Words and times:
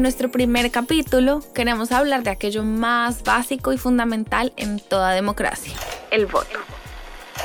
En 0.00 0.04
nuestro 0.04 0.30
primer 0.30 0.70
capítulo 0.70 1.42
queremos 1.52 1.92
hablar 1.92 2.22
de 2.22 2.30
aquello 2.30 2.64
más 2.64 3.22
básico 3.22 3.70
y 3.70 3.76
fundamental 3.76 4.54
en 4.56 4.80
toda 4.80 5.12
democracia, 5.12 5.74
el 6.10 6.24
voto. 6.24 6.58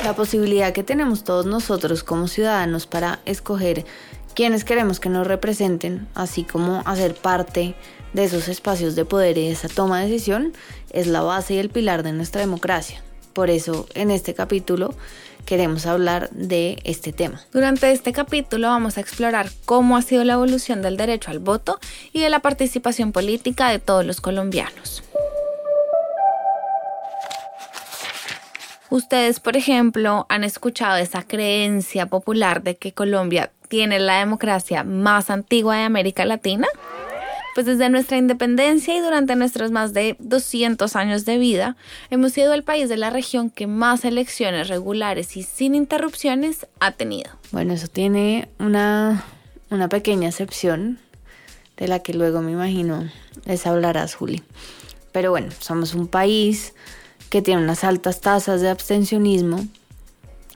La 0.06 0.16
posibilidad 0.16 0.72
que 0.72 0.82
tenemos 0.82 1.26
todos 1.26 1.46
nosotros 1.46 2.06
como 2.06 2.30
ciudadanos 2.30 2.88
para 2.88 3.20
escoger 3.26 3.84
quienes 4.36 4.64
queremos 4.64 5.02
que 5.02 5.10
nos 5.10 5.28
representen, 5.28 6.08
así 6.16 6.46
como 6.46 6.82
hacer 6.86 7.16
parte 7.16 7.76
de 8.14 8.24
esos 8.24 8.48
espacios 8.48 8.96
de 8.96 9.04
poder 9.04 9.38
y 9.38 9.48
esa 9.48 9.68
toma 9.68 10.00
de 10.00 10.06
decisión, 10.08 10.54
es 10.92 11.08
la 11.08 11.24
base 11.24 11.56
y 11.56 11.58
el 11.58 11.70
pilar 11.70 12.04
de 12.04 12.14
nuestra 12.14 12.40
democracia. 12.40 13.04
Por 13.34 13.50
eso, 13.50 13.86
en 13.96 14.12
este 14.12 14.34
capítulo, 14.34 14.96
queremos 15.46 15.86
hablar 15.86 16.30
de 16.32 16.80
este 16.84 17.14
tema. 17.14 17.42
Durante 17.54 17.92
este 17.92 18.12
capítulo 18.12 18.68
vamos 18.68 18.98
a 18.98 19.02
explorar 19.02 19.50
cómo 19.66 19.96
ha 19.96 20.02
sido 20.02 20.24
la 20.24 20.34
evolución 20.34 20.82
del 20.82 20.98
derecho 20.98 21.32
al 21.32 21.40
voto 21.40 21.80
y 22.12 22.22
de 22.22 22.30
la 22.30 22.40
participación 22.40 23.12
política 23.12 23.70
de 23.70 23.80
todos 23.80 24.06
los 24.06 24.22
colombianos. 24.22 25.04
Ustedes, 28.90 29.40
por 29.40 29.58
ejemplo, 29.58 30.26
han 30.30 30.44
escuchado 30.44 30.98
esa 30.98 31.24
creencia 31.24 32.06
popular 32.06 32.64
de 32.64 32.78
que 32.78 32.94
Colombia 32.94 33.52
tiene 33.68 34.00
la 34.00 34.20
democracia 34.20 34.84
más 34.84 35.30
antigua 35.30 35.78
de 35.78 35.84
América 35.84 36.24
Latina? 36.26 36.68
Pues 37.56 37.68
desde 37.68 37.90
nuestra 37.90 38.18
independencia 38.18 38.98
y 38.98 39.00
durante 39.00 39.34
nuestros 39.38 39.72
más 39.72 39.94
de 39.94 40.18
200 40.20 40.94
años 40.98 41.24
de 41.24 41.38
vida, 41.38 41.78
hemos 42.10 42.34
sido 42.34 42.54
el 42.54 42.64
país 42.64 42.90
de 42.90 42.98
la 42.98 43.12
región 43.12 43.50
que 43.50 43.66
más 43.66 44.04
elecciones 44.04 44.68
regulares 44.68 45.38
y 45.38 45.44
sin 45.44 45.74
interrupciones 45.74 46.68
ha 46.82 46.92
tenido. 46.92 47.32
Bueno, 47.54 47.72
eso 47.72 47.88
tiene 47.88 48.50
una, 48.60 49.24
una 49.70 49.88
pequeña 49.88 50.28
excepción 50.28 51.00
de 51.78 51.88
la 51.88 52.00
que 52.00 52.14
luego 52.14 52.42
me 52.42 52.52
imagino 52.52 53.10
les 53.46 53.66
hablarás, 53.66 54.16
Juli. 54.16 54.44
Pero 55.14 55.32
bueno, 55.32 55.48
somos 55.58 55.94
un 55.94 56.08
país 56.08 56.74
que 57.30 57.42
tiene 57.42 57.64
unas 57.64 57.86
altas 57.86 58.20
tasas 58.20 58.60
de 58.60 58.68
abstencionismo 58.68 59.66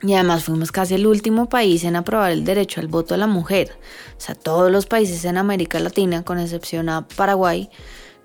y 0.02 0.14
además 0.14 0.44
fuimos 0.44 0.72
casi 0.72 0.94
el 0.94 1.06
último 1.06 1.48
país 1.48 1.84
en 1.84 1.96
aprobar 1.96 2.32
el 2.32 2.44
derecho 2.44 2.80
al 2.80 2.88
voto 2.88 3.14
a 3.14 3.18
la 3.18 3.26
mujer. 3.26 3.76
O 4.16 4.20
sea, 4.20 4.34
todos 4.34 4.70
los 4.70 4.86
países 4.86 5.24
en 5.24 5.36
América 5.36 5.78
Latina, 5.78 6.22
con 6.22 6.38
excepción 6.38 6.88
a 6.88 7.06
Paraguay, 7.06 7.68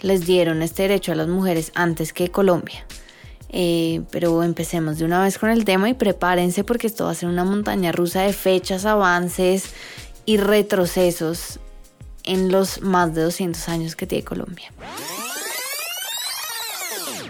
les 0.01 0.25
dieron 0.25 0.61
este 0.61 0.83
derecho 0.83 1.11
a 1.11 1.15
las 1.15 1.27
mujeres 1.27 1.71
antes 1.75 2.13
que 2.13 2.29
Colombia. 2.29 2.85
Eh, 3.49 4.01
pero 4.11 4.43
empecemos 4.43 4.97
de 4.97 5.05
una 5.05 5.21
vez 5.21 5.37
con 5.37 5.49
el 5.49 5.65
tema 5.65 5.89
y 5.89 5.93
prepárense 5.93 6.63
porque 6.63 6.87
esto 6.87 7.05
va 7.05 7.11
a 7.11 7.15
ser 7.15 7.29
una 7.29 7.43
montaña 7.43 7.91
rusa 7.91 8.21
de 8.21 8.33
fechas, 8.33 8.85
avances 8.85 9.73
y 10.25 10.37
retrocesos 10.37 11.59
en 12.23 12.51
los 12.51 12.81
más 12.81 13.13
de 13.13 13.21
200 13.21 13.69
años 13.69 13.95
que 13.95 14.07
tiene 14.07 14.25
Colombia. 14.25 14.71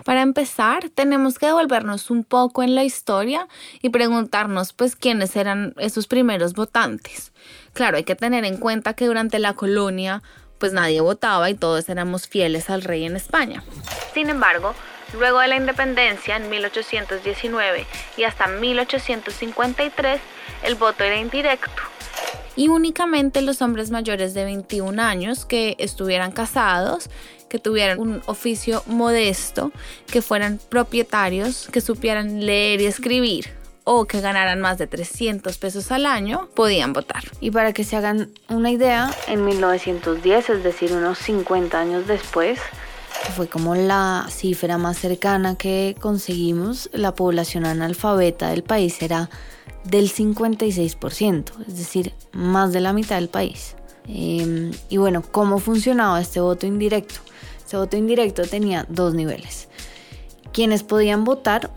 Para 0.06 0.22
empezar, 0.22 0.90
tenemos 0.92 1.40
que 1.40 1.48
devolvernos 1.48 2.12
un 2.12 2.24
poco 2.24 2.62
en 2.62 2.76
la 2.76 2.84
historia 2.84 3.48
y 3.82 3.90
preguntarnos 3.90 4.72
pues 4.72 4.96
quiénes 4.96 5.36
eran 5.36 5.74
esos 5.80 6.06
primeros 6.06 6.54
votantes. 6.54 7.34
Claro, 7.74 7.98
hay 7.98 8.04
que 8.04 8.14
tener 8.14 8.46
en 8.46 8.58
cuenta 8.58 8.94
que 8.94 9.08
durante 9.08 9.40
la 9.40 9.54
colonia 9.54 10.22
pues 10.60 10.74
nadie 10.74 11.02
votaba 11.02 11.50
y 11.50 11.56
todos 11.56 11.90
éramos 11.90 12.28
fieles 12.28 12.70
al 12.70 12.84
rey 12.84 13.04
en 13.04 13.16
España. 13.16 13.64
Sin 14.14 14.30
embargo, 14.30 14.76
luego 15.18 15.40
de 15.40 15.48
la 15.48 15.56
independencia 15.56 16.36
en 16.36 16.52
1819 16.52 17.88
y 18.16 18.24
hasta 18.26 18.46
1853, 18.46 20.22
el 20.66 20.76
voto 20.76 21.04
era 21.04 21.18
indirecto 21.18 21.82
y 22.56 22.70
únicamente 22.70 23.42
los 23.42 23.62
hombres 23.62 23.92
mayores 23.92 24.34
de 24.34 24.46
21 24.46 25.02
años 25.02 25.46
que 25.46 25.76
estuvieran 25.80 26.32
casados, 26.32 27.10
que 27.56 27.60
tuvieran 27.60 28.02
un 28.02 28.22
oficio 28.26 28.84
modesto, 28.86 29.72
que 30.08 30.22
fueran 30.22 30.60
propietarios, 30.68 31.70
que 31.72 31.80
supieran 31.80 32.46
leer 32.46 32.82
y 32.82 32.86
escribir 32.86 33.46
o 33.86 34.04
que 34.04 34.20
ganaran 34.20 34.60
más 34.60 34.78
de 34.78 34.88
300 34.88 35.58
pesos 35.58 35.90
al 35.92 36.06
año, 36.06 36.50
podían 36.54 36.92
votar. 36.92 37.24
Y 37.40 37.52
para 37.52 37.72
que 37.72 37.86
se 37.86 37.96
hagan 37.96 38.30
una 38.50 38.72
idea, 38.72 39.10
en 39.28 39.46
1910, 39.46 40.50
es 40.50 40.64
decir, 40.66 40.92
unos 40.92 41.18
50 41.20 41.80
años 41.80 42.08
después, 42.08 42.60
fue 43.38 43.48
como 43.48 43.74
la 43.74 44.28
cifra 44.30 44.78
más 44.78 44.98
cercana 44.98 45.56
que 45.56 45.96
conseguimos, 46.02 46.90
la 46.92 47.16
población 47.16 47.66
analfabeta 47.66 48.50
del 48.50 48.64
país 48.64 49.02
era 49.02 49.30
del 49.86 50.12
56%, 50.12 51.52
es 51.66 51.78
decir, 51.78 52.12
más 52.34 52.74
de 52.74 52.82
la 52.82 52.92
mitad 52.92 53.16
del 53.16 53.30
país. 53.30 53.78
Em, 54.08 54.72
y 54.90 54.98
bueno, 54.98 55.24
¿cómo 55.32 55.60
funcionaba 55.60 56.20
este 56.20 56.42
voto 56.42 56.66
indirecto? 56.66 57.22
Este 57.66 57.78
voto 57.78 57.98
indirecto 57.98 58.44
tenía 58.44 58.86
dos 58.90 59.16
niveles. 59.16 59.70
Quienes 60.54 60.84
podían 60.84 61.24
votar 61.24 61.72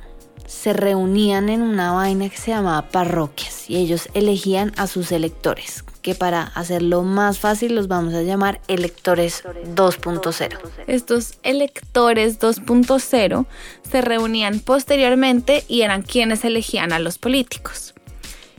se 0.46 0.74
reunían 0.74 1.48
en 1.48 1.62
una 1.62 1.92
vaina 1.92 2.28
que 2.28 2.36
se 2.36 2.50
llamaba 2.50 2.90
parroquias 2.90 3.70
y 3.70 3.76
ellos 3.76 4.10
elegían 4.12 4.74
a 4.76 4.86
sus 4.86 5.12
electores, 5.12 5.84
que 6.02 6.14
para 6.14 6.42
hacerlo 6.42 7.04
más 7.04 7.38
fácil 7.38 7.74
los 7.74 7.88
vamos 7.88 8.12
a 8.12 8.20
llamar 8.20 8.60
electores 8.68 9.42
2.0. 9.74 10.58
Estos 10.86 11.38
electores 11.42 12.38
2.0 12.38 13.46
se 13.90 14.00
reunían 14.02 14.60
posteriormente 14.60 15.64
y 15.68 15.80
eran 15.80 16.02
quienes 16.02 16.44
elegían 16.44 16.92
a 16.92 16.98
los 16.98 17.16
políticos 17.16 17.94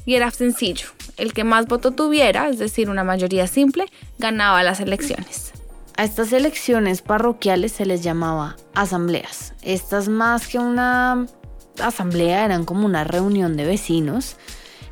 y 0.04 0.16
era 0.16 0.32
sencillo. 0.32 0.88
El 1.16 1.34
que 1.34 1.44
más 1.44 1.68
voto 1.68 1.92
tuviera, 1.92 2.50
es 2.50 2.58
decir, 2.58 2.90
una 2.90 3.04
mayoría 3.04 3.46
simple, 3.46 3.86
ganaba 4.18 4.64
las 4.64 4.80
elecciones. 4.80 5.54
A 6.00 6.06
estas 6.06 6.32
elecciones 6.32 7.02
parroquiales 7.02 7.74
se 7.74 7.86
les 7.86 8.02
llamaba 8.02 8.56
asambleas. 8.74 9.54
Estas 9.62 10.08
más 10.08 10.48
que 10.48 10.58
una 10.58 11.26
asamblea 11.84 12.46
eran 12.46 12.64
como 12.64 12.86
una 12.86 13.04
reunión 13.04 13.58
de 13.58 13.66
vecinos 13.66 14.38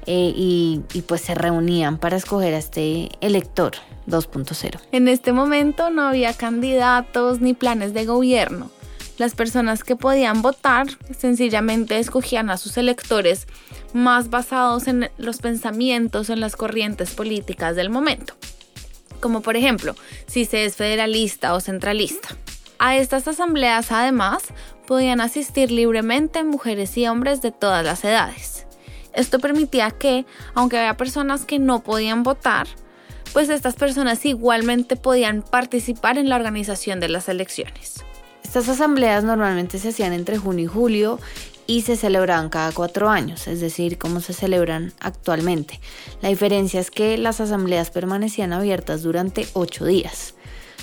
eh, 0.06 0.34
y, 0.36 0.82
y 0.92 1.04
pues 1.04 1.22
se 1.22 1.34
reunían 1.34 1.98
para 1.98 2.18
escoger 2.18 2.54
a 2.54 2.58
este 2.58 3.08
elector 3.22 3.72
2.0. 4.08 4.82
En 4.92 5.08
este 5.08 5.32
momento 5.32 5.90
no 5.92 6.02
había 6.02 6.34
candidatos 6.34 7.40
ni 7.40 7.54
planes 7.54 7.94
de 7.94 8.06
gobierno. 8.06 8.70
Las 9.18 9.34
personas 9.34 9.86
que 9.86 9.96
podían 9.96 10.42
votar 10.42 10.88
sencillamente 11.18 12.00
escogían 12.00 12.50
a 12.50 12.58
sus 12.58 12.76
electores 12.76 13.48
más 13.94 14.30
basados 14.30 14.90
en 14.90 15.10
los 15.18 15.38
pensamientos, 15.38 16.30
en 16.30 16.42
las 16.42 16.58
corrientes 16.58 17.12
políticas 17.12 17.78
del 17.78 17.90
momento. 17.90 18.34
Como 19.20 19.42
por 19.42 19.56
ejemplo, 19.56 19.96
si 20.28 20.46
se 20.46 20.66
es 20.66 20.76
federalista 20.76 21.54
o 21.54 21.60
centralista. 21.60 22.30
A 22.80 22.96
estas 22.96 23.28
asambleas 23.28 23.92
además 23.92 24.44
podían 24.86 25.20
asistir 25.22 25.72
libremente 25.72 26.44
mujeres 26.44 26.96
y 26.98 27.08
hombres 27.08 27.42
de 27.42 27.52
todas 27.52 27.84
las 27.84 28.04
edades. 28.04 28.68
Esto 29.14 29.40
permitía 29.40 29.90
que, 29.92 30.26
aunque 30.54 30.78
había 30.78 30.96
personas 30.96 31.46
que 31.46 31.58
no 31.58 31.84
podían 31.84 32.22
votar, 32.22 32.68
pues 33.34 33.50
estas 33.50 33.76
personas 33.76 34.24
igualmente 34.26 34.96
podían 34.96 35.42
participar 35.42 36.18
en 36.18 36.30
la 36.30 36.36
organización 36.36 37.00
de 37.00 37.10
las 37.10 37.28
elecciones. 37.28 38.06
Estas 38.44 38.70
asambleas 38.70 39.24
normalmente 39.24 39.80
se 39.80 39.90
hacían 39.90 40.14
entre 40.14 40.38
junio 40.38 40.66
y 40.66 40.68
julio 40.68 41.20
y 41.68 41.82
se 41.82 41.98
celebraban 41.98 42.50
cada 42.50 42.72
cuatro 42.72 43.10
años, 43.10 43.48
es 43.48 43.60
decir, 43.60 43.98
como 43.98 44.22
se 44.22 44.34
celebran 44.34 44.94
actualmente. 45.00 45.80
La 46.22 46.30
diferencia 46.30 46.80
es 46.80 46.90
que 46.90 47.18
las 47.18 47.42
asambleas 47.42 47.92
permanecían 47.92 48.54
abiertas 48.54 49.04
durante 49.04 49.48
ocho 49.54 49.86
días. 49.86 50.34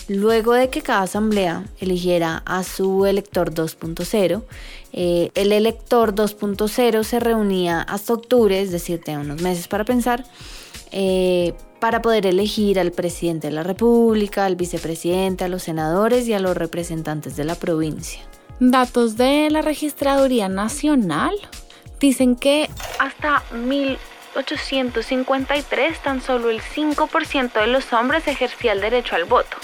Luego 0.07 0.53
de 0.53 0.69
que 0.69 0.83
cada 0.83 1.03
asamblea 1.03 1.65
eligiera 1.81 2.43
a 2.45 2.63
su 2.63 3.07
elector 3.07 3.55
2.0, 3.55 4.43
eh, 4.93 5.31
el 5.35 5.51
elector 5.51 6.15
2.0 6.15 7.05
se 7.05 7.21
reunía 7.21 7.81
hasta 7.81 8.13
octubre, 8.13 8.61
es 8.61 8.71
decir, 8.71 9.01
tenía 9.03 9.21
unos 9.21 9.41
meses 9.41 9.67
para 9.67 9.85
pensar, 9.85 10.27
eh, 10.93 11.55
para 11.81 12.03
poder 12.03 12.27
elegir 12.27 12.79
al 12.79 12.93
presidente 12.93 13.47
de 13.47 13.55
la 13.55 13.63
República, 13.63 14.45
al 14.45 14.57
vicepresidente, 14.57 15.45
a 15.45 15.49
los 15.49 15.63
senadores 15.63 16.29
y 16.29 16.35
a 16.35 16.39
los 16.39 16.55
representantes 16.55 17.37
de 17.37 17.45
la 17.45 17.55
provincia. 17.55 18.21
Datos 18.61 19.17
de 19.17 19.51
la 19.51 19.63
Registraduría 19.63 20.49
Nacional 20.49 21.35
dicen 21.99 22.37
que 22.37 22.71
hasta 23.01 23.43
1853 23.53 26.01
tan 26.01 26.23
solo 26.23 26.51
el 26.51 26.61
5% 26.61 27.53
de 27.53 27.67
los 27.67 27.93
hombres 27.93 28.29
ejercía 28.29 28.71
el 28.73 28.81
derecho 28.81 29.17
al 29.17 29.25
voto, 29.25 29.57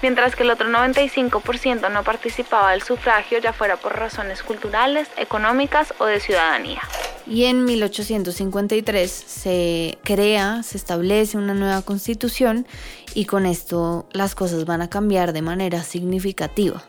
mientras 0.00 0.34
que 0.34 0.44
el 0.44 0.50
otro 0.50 0.70
95% 0.70 1.92
no 1.92 2.02
participaba 2.04 2.70
del 2.70 2.80
sufragio, 2.82 3.38
ya 3.38 3.52
fuera 3.52 3.76
por 3.76 3.98
razones 3.98 4.42
culturales, 4.42 5.08
económicas 5.18 5.92
o 5.98 6.06
de 6.06 6.18
ciudadanía. 6.18 6.80
Y 7.26 7.44
en 7.44 7.66
1853 7.66 9.10
se 9.10 9.98
crea, 10.04 10.62
se 10.62 10.78
establece 10.78 11.36
una 11.36 11.52
nueva 11.52 11.82
constitución 11.82 12.66
y 13.12 13.26
con 13.26 13.44
esto 13.44 14.06
las 14.12 14.34
cosas 14.34 14.64
van 14.64 14.80
a 14.80 14.88
cambiar 14.88 15.34
de 15.34 15.42
manera 15.42 15.82
significativa. 15.82 16.82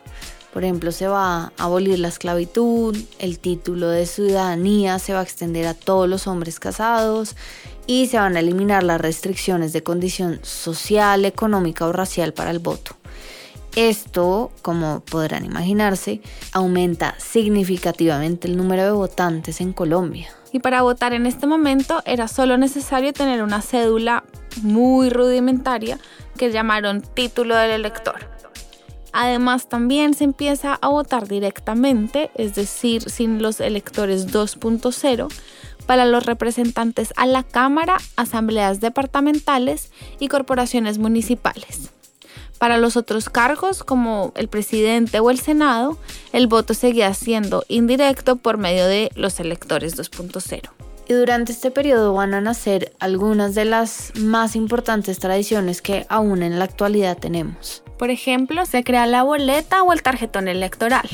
Por 0.52 0.64
ejemplo, 0.64 0.90
se 0.90 1.06
va 1.06 1.44
a 1.44 1.52
abolir 1.58 1.98
la 1.98 2.08
esclavitud, 2.08 2.96
el 3.18 3.38
título 3.38 3.88
de 3.88 4.06
ciudadanía 4.06 4.98
se 4.98 5.12
va 5.12 5.20
a 5.20 5.22
extender 5.22 5.66
a 5.66 5.74
todos 5.74 6.08
los 6.08 6.26
hombres 6.26 6.58
casados 6.58 7.36
y 7.86 8.08
se 8.08 8.18
van 8.18 8.36
a 8.36 8.40
eliminar 8.40 8.82
las 8.82 9.00
restricciones 9.00 9.72
de 9.72 9.82
condición 9.82 10.40
social, 10.42 11.24
económica 11.24 11.86
o 11.86 11.92
racial 11.92 12.32
para 12.32 12.50
el 12.50 12.58
voto. 12.58 12.96
Esto, 13.76 14.50
como 14.62 15.00
podrán 15.00 15.44
imaginarse, 15.44 16.20
aumenta 16.52 17.14
significativamente 17.18 18.48
el 18.48 18.56
número 18.56 18.82
de 18.82 18.90
votantes 18.90 19.60
en 19.60 19.72
Colombia. 19.72 20.28
Y 20.52 20.58
para 20.58 20.82
votar 20.82 21.12
en 21.12 21.26
este 21.26 21.46
momento 21.46 22.02
era 22.04 22.26
solo 22.26 22.58
necesario 22.58 23.12
tener 23.12 23.44
una 23.44 23.62
cédula 23.62 24.24
muy 24.62 25.10
rudimentaria 25.10 26.00
que 26.36 26.50
llamaron 26.50 27.02
título 27.02 27.54
del 27.54 27.70
elector. 27.70 28.39
Además, 29.12 29.68
también 29.68 30.14
se 30.14 30.24
empieza 30.24 30.74
a 30.74 30.88
votar 30.88 31.26
directamente, 31.26 32.30
es 32.34 32.54
decir, 32.54 33.10
sin 33.10 33.42
los 33.42 33.60
electores 33.60 34.32
2.0, 34.32 35.28
para 35.86 36.04
los 36.04 36.24
representantes 36.24 37.12
a 37.16 37.26
la 37.26 37.42
Cámara, 37.42 37.96
asambleas 38.16 38.80
departamentales 38.80 39.90
y 40.20 40.28
corporaciones 40.28 40.98
municipales. 40.98 41.90
Para 42.58 42.76
los 42.76 42.96
otros 42.96 43.30
cargos, 43.30 43.82
como 43.82 44.32
el 44.36 44.48
presidente 44.48 45.18
o 45.18 45.30
el 45.30 45.40
Senado, 45.40 45.96
el 46.32 46.46
voto 46.46 46.74
seguía 46.74 47.12
siendo 47.14 47.64
indirecto 47.68 48.36
por 48.36 48.58
medio 48.58 48.86
de 48.86 49.10
los 49.14 49.40
electores 49.40 49.96
2.0. 49.96 50.70
Y 51.08 51.14
durante 51.14 51.52
este 51.52 51.70
periodo 51.70 52.12
van 52.12 52.34
a 52.34 52.40
nacer 52.40 52.92
algunas 53.00 53.54
de 53.54 53.64
las 53.64 54.12
más 54.14 54.54
importantes 54.54 55.18
tradiciones 55.18 55.82
que 55.82 56.06
aún 56.08 56.42
en 56.42 56.58
la 56.58 56.66
actualidad 56.66 57.18
tenemos. 57.18 57.82
Por 58.00 58.08
ejemplo, 58.08 58.64
se 58.64 58.82
crea 58.82 59.04
la 59.04 59.24
boleta 59.24 59.82
o 59.82 59.92
el 59.92 60.02
tarjetón 60.02 60.48
electoral. 60.48 61.06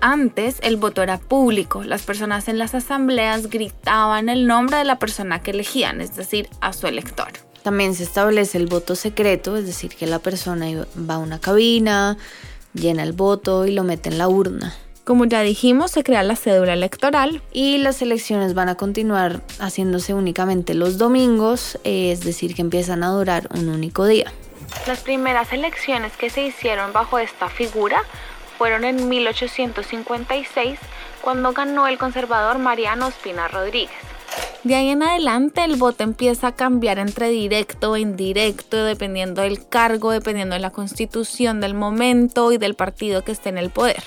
Antes 0.00 0.58
el 0.62 0.76
voto 0.76 1.02
era 1.02 1.18
público, 1.18 1.82
las 1.82 2.02
personas 2.02 2.46
en 2.46 2.58
las 2.58 2.76
asambleas 2.76 3.50
gritaban 3.50 4.28
el 4.28 4.46
nombre 4.46 4.76
de 4.76 4.84
la 4.84 5.00
persona 5.00 5.42
que 5.42 5.50
elegían, 5.50 6.00
es 6.00 6.14
decir, 6.14 6.48
a 6.60 6.72
su 6.72 6.86
elector. 6.86 7.32
También 7.64 7.92
se 7.92 8.04
establece 8.04 8.56
el 8.56 8.68
voto 8.68 8.94
secreto, 8.94 9.56
es 9.56 9.66
decir, 9.66 9.96
que 9.96 10.06
la 10.06 10.20
persona 10.20 10.66
va 11.10 11.14
a 11.14 11.18
una 11.18 11.40
cabina, 11.40 12.16
llena 12.72 13.02
el 13.02 13.14
voto 13.14 13.66
y 13.66 13.72
lo 13.72 13.82
mete 13.82 14.08
en 14.08 14.18
la 14.18 14.28
urna. 14.28 14.76
Como 15.02 15.24
ya 15.24 15.40
dijimos, 15.40 15.90
se 15.90 16.04
crea 16.04 16.22
la 16.22 16.36
cédula 16.36 16.74
electoral. 16.74 17.42
Y 17.50 17.78
las 17.78 18.00
elecciones 18.00 18.54
van 18.54 18.68
a 18.68 18.76
continuar 18.76 19.42
haciéndose 19.58 20.14
únicamente 20.14 20.74
los 20.74 20.98
domingos, 20.98 21.80
es 21.82 22.20
decir, 22.20 22.54
que 22.54 22.62
empiezan 22.62 23.02
a 23.02 23.08
durar 23.08 23.48
un 23.56 23.70
único 23.70 24.06
día. 24.06 24.32
Las 24.86 25.00
primeras 25.00 25.52
elecciones 25.52 26.16
que 26.16 26.30
se 26.30 26.42
hicieron 26.42 26.92
bajo 26.92 27.18
esta 27.18 27.48
figura 27.48 28.02
fueron 28.56 28.84
en 28.84 29.08
1856, 29.08 30.78
cuando 31.22 31.52
ganó 31.52 31.86
el 31.86 31.98
conservador 31.98 32.58
Mariano 32.58 33.08
Espina 33.08 33.48
Rodríguez. 33.48 33.90
De 34.64 34.74
ahí 34.74 34.90
en 34.90 35.02
adelante 35.02 35.62
el 35.62 35.76
voto 35.76 36.02
empieza 36.02 36.48
a 36.48 36.54
cambiar 36.54 36.98
entre 36.98 37.28
directo 37.28 37.94
e 37.94 38.00
indirecto, 38.00 38.84
dependiendo 38.84 39.42
del 39.42 39.66
cargo, 39.68 40.10
dependiendo 40.10 40.54
de 40.54 40.60
la 40.60 40.70
constitución 40.70 41.60
del 41.60 41.74
momento 41.74 42.50
y 42.52 42.58
del 42.58 42.74
partido 42.74 43.22
que 43.22 43.32
esté 43.32 43.50
en 43.50 43.58
el 43.58 43.70
poder, 43.70 44.02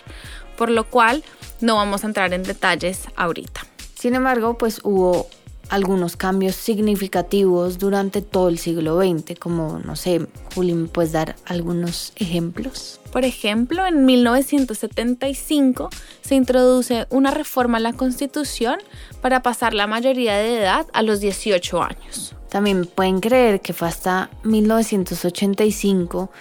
por 0.57 0.69
lo 0.69 0.83
cual 0.83 1.23
no 1.61 1.77
vamos 1.77 2.03
a 2.03 2.07
entrar 2.07 2.33
en 2.33 2.43
detalles 2.43 3.05
ahorita. 3.15 3.61
Sin 3.95 4.13
embargo, 4.13 4.57
pues 4.57 4.81
hubo 4.83 5.27
algunos 5.71 6.17
cambios 6.17 6.55
significativos 6.55 7.79
durante 7.79 8.21
todo 8.21 8.49
el 8.49 8.59
siglo 8.59 9.01
XX, 9.01 9.39
como, 9.39 9.79
no 9.79 9.95
sé, 9.95 10.27
Juli, 10.53 10.73
¿me 10.73 10.89
puedes 10.89 11.13
dar 11.13 11.37
algunos 11.45 12.11
ejemplos? 12.17 12.99
Por 13.13 13.23
ejemplo, 13.23 13.87
en 13.87 14.05
1975 14.05 15.89
se 16.21 16.35
introduce 16.35 17.07
una 17.09 17.31
reforma 17.31 17.77
a 17.77 17.81
la 17.81 17.93
Constitución 17.93 18.79
para 19.21 19.41
pasar 19.43 19.73
la 19.73 19.87
mayoría 19.87 20.35
de 20.35 20.59
edad 20.59 20.87
a 20.91 21.01
los 21.03 21.21
18 21.21 21.81
años. 21.81 22.35
También 22.49 22.85
pueden 22.85 23.21
creer 23.21 23.61
que 23.61 23.71
fue 23.71 23.87
hasta 23.87 24.29
1985 24.43 26.31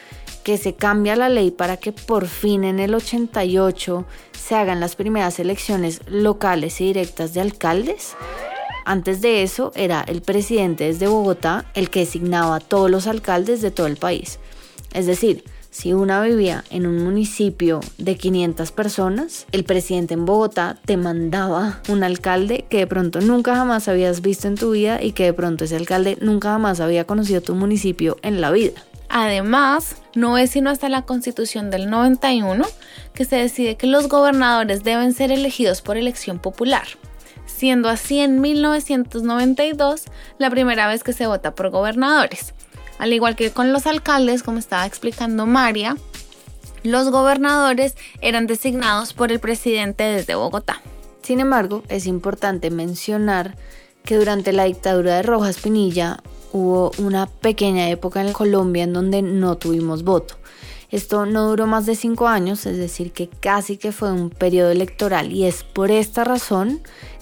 que 0.43 0.59
se 0.59 0.75
cambia 0.75 1.15
la 1.15 1.29
ley 1.29 1.53
para 1.53 1.77
que 1.77 1.93
por 1.93 2.27
fin 2.27 2.65
en 2.65 2.81
el 2.81 2.97
88 2.97 4.05
se 4.33 4.57
hagan 4.57 4.81
las 4.81 4.97
primeras 4.97 5.39
elecciones 5.39 6.01
locales 6.09 6.81
y 6.81 6.87
directas 6.87 7.33
de 7.33 7.43
alcaldes. 7.43 8.17
Antes 8.91 9.21
de 9.21 9.45
eso 9.45 9.71
era 9.77 10.01
el 10.01 10.21
presidente 10.21 10.83
desde 10.83 11.07
Bogotá 11.07 11.65
el 11.75 11.91
que 11.91 12.01
designaba 12.01 12.57
a 12.57 12.59
todos 12.59 12.91
los 12.91 13.07
alcaldes 13.07 13.63
de 13.63 13.71
todo 13.71 13.87
el 13.87 13.97
país. 13.97 14.41
Es 14.93 15.07
decir, 15.07 15.45
si 15.71 15.93
una 15.93 16.21
vivía 16.23 16.65
en 16.71 16.89
un 16.89 17.05
municipio 17.05 17.79
de 17.99 18.17
500 18.17 18.73
personas, 18.73 19.47
el 19.53 19.63
presidente 19.63 20.15
en 20.15 20.27
Bogotá 20.27 20.77
te 20.85 20.97
mandaba 20.97 21.81
un 21.89 22.03
alcalde 22.03 22.65
que 22.69 22.79
de 22.79 22.89
pronto 22.89 23.21
nunca 23.21 23.55
jamás 23.55 23.87
habías 23.87 24.23
visto 24.23 24.49
en 24.49 24.57
tu 24.57 24.73
vida 24.73 25.01
y 25.01 25.13
que 25.13 25.23
de 25.23 25.35
pronto 25.35 25.63
ese 25.63 25.77
alcalde 25.77 26.19
nunca 26.21 26.51
jamás 26.51 26.81
había 26.81 27.07
conocido 27.07 27.43
tu 27.43 27.55
municipio 27.55 28.17
en 28.23 28.41
la 28.41 28.51
vida. 28.51 28.83
Además, 29.09 29.99
no 30.17 30.37
es 30.37 30.51
sino 30.51 30.69
hasta 30.69 30.89
la 30.89 31.03
constitución 31.03 31.71
del 31.71 31.91
91 31.91 32.65
que 33.15 33.25
se 33.25 33.37
decide 33.37 33.77
que 33.77 33.87
los 33.87 34.09
gobernadores 34.09 34.83
deben 34.83 35.13
ser 35.13 35.31
elegidos 35.31 35.81
por 35.81 35.97
elección 35.97 36.41
popular 36.41 36.89
siendo 37.57 37.89
así 37.89 38.21
en 38.21 38.41
1992 38.41 40.05
la 40.39 40.51
primera 40.51 40.89
vez 40.89 41.03
que 41.03 41.13
se 41.13 41.27
vota 41.27 41.55
por 41.55 41.71
gobernadores. 41.71 42.55
Al 42.99 43.13
igual 43.13 43.37
que 43.37 43.51
con 43.51 43.73
los 43.73 43.87
alcaldes, 43.87 44.43
como 44.43 44.59
estaba 44.59 44.87
explicando 44.87 45.47
María, 45.47 45.97
los 46.83 47.11
gobernadores 47.11 47.97
eran 48.21 48.47
designados 48.47 49.13
por 49.13 49.33
el 49.33 49.41
presidente 49.41 50.05
desde 50.05 50.35
Bogotá. 50.35 50.81
Sin 51.23 51.41
embargo, 51.41 51.83
es 51.89 52.07
importante 52.07 52.71
mencionar 52.71 53.57
que 54.05 54.17
durante 54.17 54.53
la 54.53 54.65
dictadura 54.65 55.17
de 55.17 55.23
Rojas 55.23 55.59
Pinilla 55.59 56.23
hubo 56.53 56.93
una 56.99 57.27
pequeña 57.27 57.89
época 57.91 58.23
en 58.23 58.33
Colombia 58.33 58.85
en 58.85 58.93
donde 58.93 59.23
no 59.23 59.57
tuvimos 59.57 60.03
voto. 60.03 60.37
Esto 60.91 61.25
no 61.25 61.49
duró 61.49 61.67
más 61.67 61.87
de 61.87 61.95
cinco 61.95 62.27
años, 62.27 62.67
es 62.67 62.77
decir, 62.77 63.13
que 63.13 63.29
casi 63.29 63.77
que 63.77 63.93
fue 63.93 64.11
un 64.11 64.29
periodo 64.31 64.71
electoral 64.71 65.33
y 65.33 65.45
es 65.45 65.63
por 65.63 65.93
esta 65.93 66.25
razón 66.25 66.81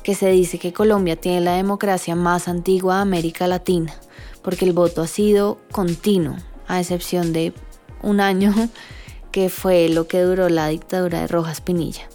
que 0.08 0.14
se 0.14 0.30
dice 0.30 0.58
que 0.58 0.72
Colombia 0.72 1.16
tiene 1.16 1.42
la 1.42 1.56
democracia 1.56 2.14
más 2.16 2.48
antigua 2.48 2.94
de 2.94 3.02
América 3.02 3.46
Latina, 3.46 3.92
porque 4.40 4.64
el 4.64 4.72
voto 4.72 5.02
ha 5.02 5.06
sido 5.06 5.58
continuo, 5.70 6.34
a 6.66 6.80
excepción 6.80 7.34
de 7.34 7.52
un 8.00 8.20
año 8.20 8.54
que 9.32 9.50
fue 9.50 9.90
lo 9.90 10.08
que 10.08 10.22
duró 10.22 10.48
la 10.48 10.68
dictadura 10.68 11.20
de 11.20 11.26
Rojas 11.26 11.60
Pinilla. 11.60 12.08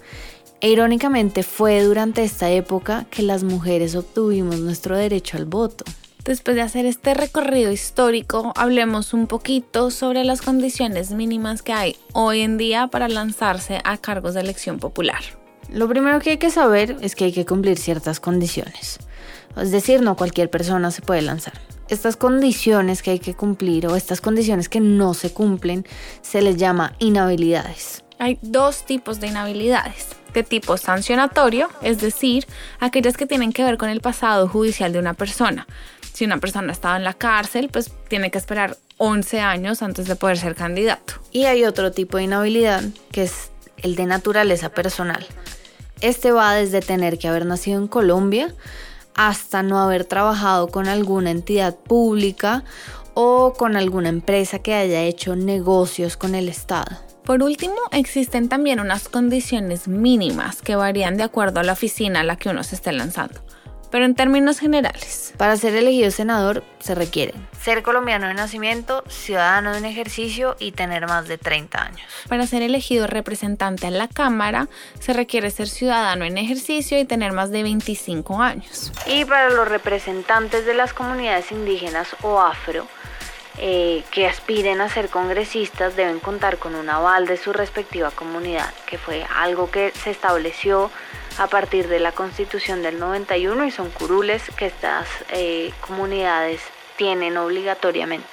E 0.59 0.71
irónicamente 0.71 1.43
fue 1.43 1.83
durante 1.83 2.23
esta 2.23 2.49
época 2.49 3.05
que 3.11 3.21
las 3.21 3.43
mujeres 3.43 3.95
obtuvimos 3.95 4.57
nuestro 4.57 4.97
derecho 4.97 5.37
al 5.37 5.45
voto. 5.45 5.85
Después 6.25 6.55
de 6.55 6.63
hacer 6.63 6.87
este 6.87 7.13
recorrido 7.13 7.71
histórico, 7.71 8.53
hablemos 8.55 9.13
un 9.13 9.27
poquito 9.27 9.91
sobre 9.91 10.23
las 10.23 10.41
condiciones 10.41 11.11
mínimas 11.11 11.61
que 11.61 11.73
hay 11.73 11.95
hoy 12.13 12.41
en 12.41 12.57
día 12.57 12.87
para 12.87 13.07
lanzarse 13.07 13.81
a 13.83 13.97
cargos 13.97 14.33
de 14.33 14.39
elección 14.39 14.79
popular. 14.79 15.42
Lo 15.73 15.89
primero 15.89 16.19
que 16.19 16.29
hay 16.29 16.37
que 16.37 16.51
saber 16.51 16.97
es 17.01 17.15
que 17.15 17.25
hay 17.25 17.33
que 17.33 17.47
cumplir 17.47 17.79
ciertas 17.79 18.19
condiciones. 18.19 18.99
Es 19.57 19.71
decir, 19.71 20.03
no 20.03 20.15
cualquier 20.15 20.51
persona 20.51 20.91
se 20.91 21.01
puede 21.01 21.23
lanzar. 21.23 21.53
Estas 21.89 22.15
condiciones 22.15 23.01
que 23.01 23.09
hay 23.09 23.19
que 23.19 23.33
cumplir 23.33 23.87
o 23.87 23.95
estas 23.95 24.21
condiciones 24.21 24.69
que 24.69 24.79
no 24.79 25.15
se 25.15 25.33
cumplen 25.33 25.83
se 26.21 26.43
les 26.43 26.57
llama 26.57 26.93
inhabilidades. 26.99 28.03
Hay 28.19 28.37
dos 28.43 28.85
tipos 28.85 29.19
de 29.19 29.27
inhabilidades. 29.29 30.09
De 30.35 30.43
tipo 30.43 30.77
sancionatorio, 30.77 31.69
es 31.81 31.99
decir, 31.99 32.45
aquellas 32.79 33.17
que 33.17 33.25
tienen 33.25 33.51
que 33.51 33.63
ver 33.63 33.79
con 33.79 33.89
el 33.89 33.99
pasado 33.99 34.47
judicial 34.47 34.93
de 34.93 34.99
una 34.99 35.15
persona. 35.15 35.65
Si 36.13 36.23
una 36.23 36.37
persona 36.37 36.71
estaba 36.71 36.97
en 36.97 37.03
la 37.03 37.15
cárcel, 37.15 37.69
pues 37.73 37.91
tiene 38.09 38.29
que 38.29 38.37
esperar 38.37 38.77
11 38.97 39.39
años 39.39 39.81
antes 39.81 40.07
de 40.07 40.15
poder 40.15 40.37
ser 40.37 40.53
candidato. 40.53 41.15
Y 41.31 41.45
hay 41.45 41.65
otro 41.65 41.91
tipo 41.91 42.17
de 42.17 42.25
inhabilidad 42.25 42.83
que 43.11 43.23
es 43.23 43.49
el 43.77 43.95
de 43.95 44.05
naturaleza 44.05 44.69
personal. 44.69 45.25
Este 46.03 46.33
va 46.33 46.53
desde 46.53 46.81
tener 46.81 47.17
que 47.17 47.29
haber 47.29 47.45
nacido 47.45 47.79
en 47.79 47.87
Colombia 47.87 48.53
hasta 49.15 49.63
no 49.63 49.79
haber 49.79 50.03
trabajado 50.03 50.67
con 50.67 50.89
alguna 50.89 51.31
entidad 51.31 51.77
pública 51.77 52.65
o 53.13 53.53
con 53.53 53.77
alguna 53.77 54.09
empresa 54.09 54.59
que 54.59 54.73
haya 54.73 55.01
hecho 55.01 55.37
negocios 55.37 56.17
con 56.17 56.35
el 56.35 56.49
Estado. 56.49 56.97
Por 57.23 57.41
último, 57.41 57.77
existen 57.93 58.49
también 58.49 58.81
unas 58.81 59.07
condiciones 59.07 59.87
mínimas 59.87 60.61
que 60.61 60.75
varían 60.75 61.15
de 61.15 61.23
acuerdo 61.23 61.61
a 61.61 61.63
la 61.63 61.71
oficina 61.71 62.19
a 62.19 62.25
la 62.25 62.35
que 62.35 62.49
uno 62.49 62.63
se 62.63 62.75
esté 62.75 62.91
lanzando. 62.91 63.39
Pero 63.93 64.05
en 64.05 64.15
términos 64.15 64.57
generales. 64.57 65.35
Para 65.37 65.55
ser 65.55 65.75
elegido 65.75 66.09
senador 66.09 66.63
se 66.79 66.95
requiere 66.95 67.35
ser 67.61 67.83
colombiano 67.83 68.27
de 68.27 68.33
nacimiento, 68.33 69.03
ciudadano 69.07 69.71
de 69.71 69.77
un 69.77 69.85
ejercicio 69.85 70.55
y 70.59 70.71
tener 70.71 71.07
más 71.07 71.27
de 71.27 71.37
30 71.37 71.81
años. 71.81 72.01
Para 72.27 72.47
ser 72.47 72.63
elegido 72.63 73.05
representante 73.05 73.85
en 73.85 73.99
la 73.99 74.07
Cámara 74.07 74.67
se 74.99 75.13
requiere 75.13 75.51
ser 75.51 75.69
ciudadano 75.69 76.25
en 76.25 76.39
ejercicio 76.39 76.99
y 76.99 77.05
tener 77.05 77.31
más 77.33 77.51
de 77.51 77.61
25 77.61 78.41
años. 78.41 78.91
Y 79.05 79.25
para 79.25 79.51
los 79.51 79.67
representantes 79.67 80.65
de 80.65 80.73
las 80.73 80.91
comunidades 80.93 81.51
indígenas 81.51 82.15
o 82.23 82.41
afro, 82.41 82.87
eh, 83.59 84.03
que 84.09 84.27
aspiren 84.27 84.81
a 84.81 84.89
ser 84.89 85.09
congresistas 85.09 85.95
deben 85.95 86.19
contar 86.19 86.57
con 86.57 86.73
un 86.73 86.89
aval 86.89 87.27
de 87.27 87.37
su 87.37 87.53
respectiva 87.53 88.09
comunidad, 88.09 88.73
que 88.87 88.97
fue 88.97 89.23
algo 89.35 89.69
que 89.69 89.93
se 90.03 90.09
estableció 90.09 90.89
a 91.37 91.47
partir 91.47 91.87
de 91.87 91.99
la 91.99 92.11
constitución 92.11 92.81
del 92.83 92.99
91 92.99 93.65
y 93.65 93.71
son 93.71 93.89
curules 93.89 94.43
que 94.57 94.67
estas 94.67 95.07
eh, 95.31 95.71
comunidades 95.81 96.61
tienen 96.97 97.37
obligatoriamente. 97.37 98.27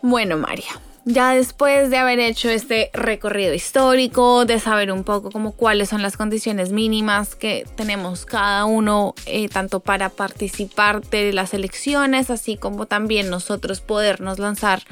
Bueno, 0.00 0.36
María, 0.36 0.70
ya 1.04 1.34
después 1.34 1.90
de 1.90 1.96
haber 1.96 2.20
hecho 2.20 2.50
este 2.50 2.90
recorrido 2.92 3.54
histórico, 3.54 4.44
de 4.44 4.60
saber 4.60 4.92
un 4.92 5.04
poco 5.04 5.30
como 5.30 5.52
cuáles 5.52 5.88
son 5.88 6.02
las 6.02 6.16
condiciones 6.16 6.70
mínimas 6.70 7.34
que 7.34 7.66
tenemos 7.76 8.26
cada 8.26 8.64
uno, 8.64 9.14
eh, 9.26 9.48
tanto 9.48 9.80
para 9.80 10.10
participar 10.10 11.00
de 11.00 11.32
las 11.32 11.54
elecciones, 11.54 12.30
así 12.30 12.56
como 12.56 12.86
también 12.86 13.30
nosotros 13.30 13.80
podernos 13.80 14.38
lanzar 14.38 14.82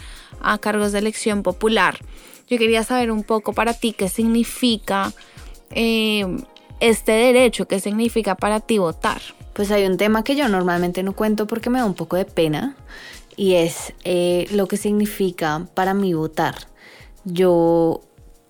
a 0.40 0.58
cargos 0.58 0.92
de 0.92 1.00
elección 1.00 1.42
popular, 1.42 1.98
yo 2.49 2.59
quería 2.59 2.85
saber 2.85 3.11
un 3.11 3.23
poco 3.23 3.53
para 3.53 3.75
ti 3.75 3.93
qué 3.93 4.09
significa 4.09 5.12
eh, 5.71 6.25
este 6.81 7.12
derecho, 7.12 7.67
qué 7.67 7.81
significa 7.81 8.35
para 8.35 8.61
ti 8.61 8.79
votar. 8.79 9.21
Pues 9.53 9.71
hay 9.71 9.87
un 9.87 9.97
tema 9.97 10.23
que 10.23 10.37
yo 10.37 10.49
normalmente 10.49 11.03
no 11.03 11.15
cuento 11.15 11.47
porque 11.47 11.71
me 11.71 11.79
da 11.79 11.87
un 11.87 11.95
poco 11.95 12.17
de 12.17 12.25
pena 12.25 12.76
y 13.37 13.55
es 13.55 13.95
eh, 14.05 14.47
lo 14.50 14.69
que 14.69 14.76
significa 14.76 15.67
para 15.75 15.95
mí 15.95 16.15
votar. 16.15 16.55
Yo 17.25 18.03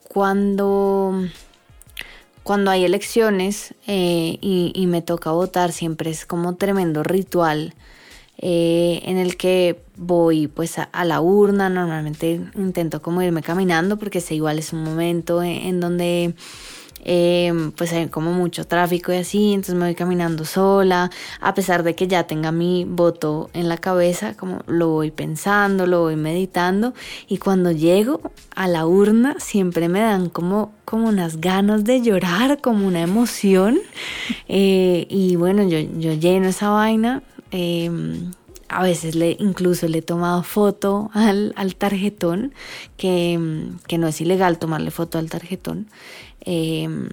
cuando, 0.09 1.29
cuando 2.43 2.71
hay 2.71 2.85
elecciones 2.85 3.75
eh, 3.87 4.39
y, 4.41 4.87
me 4.87 5.03
toca 5.03 5.31
votar 5.31 5.73
siempre 5.73 6.11
es 6.11 6.27
como 6.27 6.57
tremendo 6.57 7.03
ritual 7.03 7.75
eh, 8.39 9.01
en 9.05 9.17
el 9.17 9.37
que 9.37 9.83
voy 9.97 10.47
pues 10.47 10.79
a, 10.79 11.05
la 11.05 11.21
urna, 11.21 11.69
normalmente 11.69 12.41
intento 12.55 13.01
como 13.03 13.23
irme 13.23 13.43
caminando 13.43 13.99
porque 13.99 14.21
sé 14.21 14.35
igual 14.35 14.59
es 14.59 14.73
un 14.73 14.85
momento 14.85 15.43
en 15.43 15.81
donde 15.81 16.35
eh, 17.09 17.71
pues 17.77 17.93
hay 17.93 18.09
como 18.09 18.33
mucho 18.33 18.67
tráfico 18.67 19.13
y 19.13 19.17
así, 19.19 19.53
entonces 19.53 19.77
me 19.77 19.85
voy 19.85 19.95
caminando 19.95 20.45
sola, 20.45 21.09
a 21.41 21.55
pesar 21.55 21.85
de 21.85 21.95
que 21.95 22.09
ya 22.09 22.25
tenga 22.25 22.51
mi 22.51 22.85
voto 22.85 23.49
en 23.53 23.69
la 23.69 23.79
cabeza, 23.79 24.35
como 24.37 24.59
lo 24.67 24.89
voy 24.89 25.13
pensando, 25.13 25.87
lo 25.87 26.01
voy 26.01 26.17
meditando 26.17 26.95
y 27.29 27.39
cuando 27.39 27.71
llego 27.71 28.21
a 28.57 28.67
la 28.67 28.89
urna 28.89 29.37
siempre 29.39 29.89
me 29.89 30.01
dan 30.01 30.31
como, 30.31 30.73
como 30.85 31.09
unas 31.09 31.41
ganas 31.41 31.85
de 31.85 32.03
llorar, 32.03 32.61
como 32.61 32.89
una 32.89 33.03
emoción 33.03 33.79
eh, 34.49 35.07
y 35.09 35.37
bueno, 35.37 35.63
yo, 35.63 35.79
yo 35.79 36.13
lleno 36.13 36.49
esa 36.49 36.71
vaina. 36.71 37.23
Em, 37.51 38.33
a 38.69 38.83
veces 38.83 39.15
le, 39.15 39.37
incluso 39.39 39.87
le 39.89 39.99
he 39.99 40.03
tomado 40.03 40.43
foto 40.43 41.11
al, 41.15 41.53
al 41.57 41.77
tarjetón, 41.77 42.53
que, 42.97 43.39
que, 43.87 43.99
no 43.99 44.09
es 44.09 44.21
ilegal 44.21 44.59
tomarle 44.59 44.91
foto 44.91 45.19
al 45.19 45.31
tarjetón. 45.31 45.89
Em, 46.41 47.09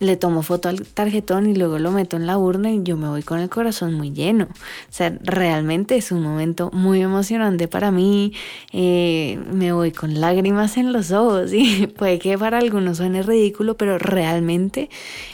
le 0.00 0.16
tomo 0.16 0.42
foto 0.42 0.68
al 0.68 0.86
tarjetón 0.86 1.48
y 1.48 1.54
luego 1.54 1.78
lo 1.78 1.90
meto 1.90 2.16
en 2.16 2.26
la 2.26 2.38
urna 2.38 2.70
y 2.70 2.82
yo 2.82 2.96
me 2.96 3.08
voy 3.08 3.22
con 3.22 3.40
el 3.40 3.48
corazón 3.48 3.94
muy 3.94 4.12
lleno. 4.12 4.44
O 4.44 4.92
sea, 4.92 5.16
realmente 5.22 5.96
es 5.96 6.12
un 6.12 6.22
momento 6.22 6.70
muy 6.72 7.00
emocionante 7.02 7.68
para 7.68 7.90
mí. 7.90 8.32
Eh, 8.72 9.40
me 9.52 9.72
voy 9.72 9.90
con 9.90 10.20
lágrimas 10.20 10.76
en 10.76 10.92
los 10.92 11.10
ojos 11.10 11.52
y 11.52 11.86
puede 11.98 12.18
que 12.18 12.38
para 12.38 12.58
algunos 12.58 12.98
suene 12.98 13.22
ridículo, 13.22 13.76
pero 13.76 13.98
realmente 13.98 14.88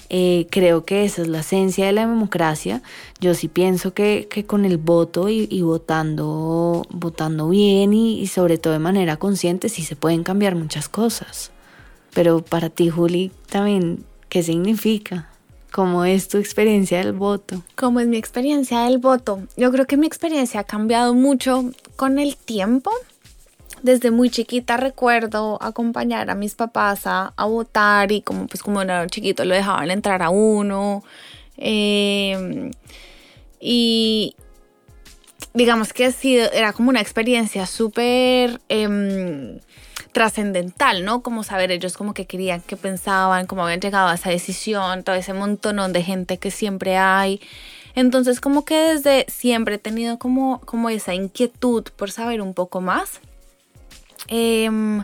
eh, 0.09 0.47
creo 0.51 0.85
que 0.85 1.05
esa 1.05 1.23
es 1.23 1.29
la 1.29 1.41
esencia 1.41 1.87
de 1.87 1.93
la 1.93 2.07
democracia. 2.07 2.83
Yo 3.21 3.35
sí 3.35 3.49
pienso 3.49 3.93
que, 3.93 4.29
que 4.31 4.47
con 4.47 4.65
el 4.65 4.79
voto 4.79 5.29
y, 5.29 5.63
votando, 5.63 6.87
votando 6.91 7.49
bien 7.51 7.93
y, 7.93 8.21
y 8.21 8.27
sobre 8.29 8.59
todo 8.59 8.73
de 8.73 8.79
manera 8.79 9.17
consciente 9.17 9.69
sí 9.69 9.83
se 9.83 9.97
pueden 9.97 10.25
cambiar 10.25 10.55
muchas 10.55 10.89
cosas. 10.89 11.51
Pero 12.15 12.43
para 12.43 12.71
ti, 12.71 12.91
Juli, 12.91 13.33
también, 13.51 14.05
¿qué 14.35 14.43
significa? 14.43 15.29
¿Cómo 15.71 16.05
es 16.05 16.27
tu 16.27 16.39
experiencia 16.39 16.99
del 16.99 17.13
voto? 17.13 17.63
¿Cómo 17.77 18.01
es 18.01 18.09
mi 18.09 18.17
experiencia 18.17 18.81
del 18.81 18.99
voto? 18.99 19.47
Yo 19.57 19.71
creo 19.71 19.87
que 19.87 19.97
mi 19.97 20.09
experiencia 20.09 20.59
ha 20.59 20.65
cambiado 20.65 21.15
mucho 21.15 21.71
con 21.95 22.19
el 22.19 22.37
tiempo. 22.37 22.91
Desde 23.85 24.11
muy 24.11 24.31
chiquita 24.31 24.77
recuerdo 24.77 25.63
acompañar 25.63 26.31
a 26.31 26.35
mis 26.35 26.57
papás 26.57 27.03
a, 27.05 27.33
votar 27.47 28.11
y 28.11 28.23
como 28.23 28.49
pues 28.49 28.61
como 28.61 28.83
era 28.83 29.07
chiquito 29.07 29.45
lo 29.45 29.55
dejaban 29.55 29.93
entrar 29.93 30.21
a 30.21 30.31
uno. 30.31 31.05
Em, 31.57 32.73
y 33.61 34.35
digamos 35.53 35.93
que 35.93 36.11
sido, 36.11 36.51
era 36.51 36.73
como 36.73 36.91
una 36.91 37.01
experiencia 37.01 37.67
súper... 37.67 38.61
Em, 38.69 39.61
trascendental, 40.15 41.05
¿no? 41.05 41.23
Como 41.23 41.43
saber 41.43 41.73
ellos 41.73 41.97
como 41.97 42.15
que 42.15 42.25
querían, 42.25 42.63
que 42.63 42.77
pensaban, 42.77 43.47
cómo 43.47 43.65
habían 43.65 43.81
llegado 43.81 44.09
a 44.09 44.15
esa 44.15 44.31
decisión, 44.31 45.03
todo 45.03 45.17
ese 45.17 45.35
montón 45.35 45.93
de 45.93 46.03
gente 46.03 46.39
que 46.39 46.51
siempre 46.51 46.97
hay. 46.97 47.41
Entonces 47.97 48.41
como 48.41 48.65
que 48.65 48.77
desde 48.77 49.27
siempre 49.29 49.75
he 49.75 49.79
tenido 49.79 50.19
como, 50.19 50.61
como 50.61 50.89
esa 50.89 51.15
inquietud 51.15 51.85
por 51.97 52.13
saber 52.13 52.41
un 52.41 52.55
poco 52.55 52.81
más. 52.81 53.21
Em, 54.29 55.03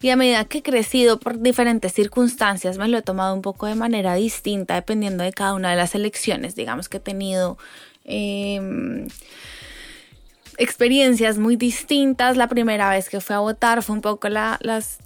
y 0.00 0.10
a 0.10 0.16
medida 0.16 0.44
que 0.44 0.58
he 0.58 0.62
crecido 0.62 1.18
por 1.18 1.40
diferentes 1.40 1.92
circunstancias, 1.92 2.78
me 2.78 2.86
lo 2.86 2.98
he 2.98 3.02
tomado 3.02 3.34
un 3.34 3.42
poco 3.42 3.66
de 3.66 3.74
manera 3.74 4.14
distinta 4.14 4.74
dependiendo 4.74 5.24
de 5.24 5.32
cada 5.32 5.54
una 5.54 5.70
de 5.70 5.76
las 5.76 5.94
elecciones, 5.96 6.54
digamos 6.54 6.88
que 6.88 6.98
he 6.98 7.00
tenido... 7.00 7.58
Em, 8.04 9.08
experiencias 10.58 11.38
muy 11.38 11.56
distintas. 11.56 12.36
La 12.36 12.48
primera 12.48 12.90
vez 12.90 13.08
que 13.08 13.20
fui 13.20 13.34
a 13.34 13.40
votar 13.40 13.82
fue 13.82 13.96
un 13.96 14.02
poco 14.02 14.28
la, 14.28 14.58
las, 14.62 14.98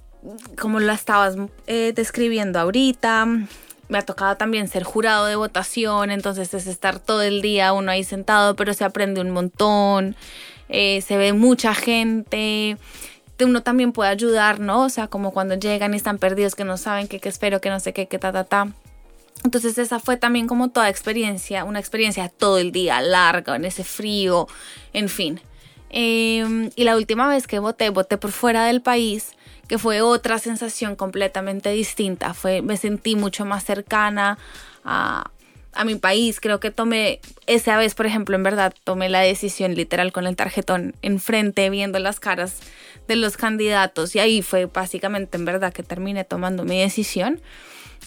como 0.59 0.79
la 0.79 0.93
estabas 0.93 1.35
eh, 1.67 1.93
describiendo 1.95 2.59
ahorita. 2.59 3.25
Me 3.87 3.97
ha 3.97 4.01
tocado 4.03 4.37
también 4.37 4.67
ser 4.67 4.83
jurado 4.83 5.25
de 5.25 5.35
votación, 5.35 6.11
entonces 6.11 6.53
es 6.53 6.67
estar 6.67 6.99
todo 6.99 7.23
el 7.23 7.41
día 7.41 7.73
uno 7.73 7.91
ahí 7.91 8.03
sentado, 8.03 8.55
pero 8.55 8.73
se 8.73 8.83
aprende 8.83 9.19
un 9.19 9.31
montón, 9.31 10.15
eh, 10.67 11.01
se 11.01 11.17
ve 11.17 11.33
mucha 11.33 11.73
gente, 11.73 12.77
uno 13.45 13.63
también 13.63 13.91
puede 13.91 14.11
ayudar, 14.11 14.59
¿no? 14.59 14.83
O 14.83 14.89
sea, 14.89 15.07
como 15.07 15.31
cuando 15.31 15.55
llegan 15.55 15.93
y 15.93 15.97
están 15.97 16.19
perdidos, 16.19 16.55
que 16.55 16.65
no 16.65 16.77
saben 16.77 17.07
qué, 17.07 17.19
qué 17.19 17.29
espero, 17.29 17.61
que 17.61 17.69
no 17.69 17.79
sé 17.79 17.93
qué, 17.93 18.07
qué, 18.07 18.19
ta, 18.19 18.31
ta, 18.31 18.43
ta. 18.43 18.67
Entonces 19.43 19.77
esa 19.77 19.99
fue 19.99 20.17
también 20.17 20.47
como 20.47 20.69
toda 20.69 20.89
experiencia, 20.89 21.63
una 21.63 21.79
experiencia 21.79 22.29
todo 22.29 22.57
el 22.57 22.71
día, 22.71 23.01
larga, 23.01 23.55
en 23.55 23.65
ese 23.65 23.83
frío, 23.83 24.47
en 24.93 25.07
fin. 25.07 25.39
Em, 25.89 26.69
y 26.75 26.83
la 26.83 26.95
última 26.95 27.27
vez 27.27 27.47
que 27.47 27.59
voté, 27.59 27.89
voté 27.89 28.17
por 28.17 28.31
fuera 28.31 28.65
del 28.65 28.81
país, 28.81 29.31
que 29.67 29.77
fue 29.77 30.01
otra 30.01 30.39
sensación 30.39 30.95
completamente 30.95 31.69
distinta. 31.71 32.33
Fue, 32.33 32.61
me 32.61 32.77
sentí 32.77 33.15
mucho 33.15 33.45
más 33.45 33.63
cercana 33.63 34.37
a, 34.83 35.31
a 35.73 35.85
mi 35.85 35.95
país. 35.95 36.39
Creo 36.41 36.59
que 36.59 36.71
tomé, 36.71 37.21
esa 37.47 37.77
vez, 37.77 37.95
por 37.95 38.05
ejemplo, 38.05 38.35
en 38.35 38.43
verdad, 38.43 38.73
tomé 38.83 39.09
la 39.09 39.21
decisión 39.21 39.73
literal 39.73 40.11
con 40.11 40.27
el 40.27 40.35
tarjetón 40.35 40.95
enfrente, 41.01 41.69
viendo 41.69 41.97
las 41.99 42.19
caras 42.19 42.59
de 43.07 43.15
los 43.15 43.37
candidatos. 43.37 44.15
Y 44.15 44.19
ahí 44.19 44.41
fue 44.41 44.65
básicamente, 44.65 45.37
en 45.37 45.45
verdad, 45.45 45.71
que 45.71 45.83
terminé 45.83 46.23
tomando 46.23 46.65
mi 46.65 46.79
decisión. 46.79 47.39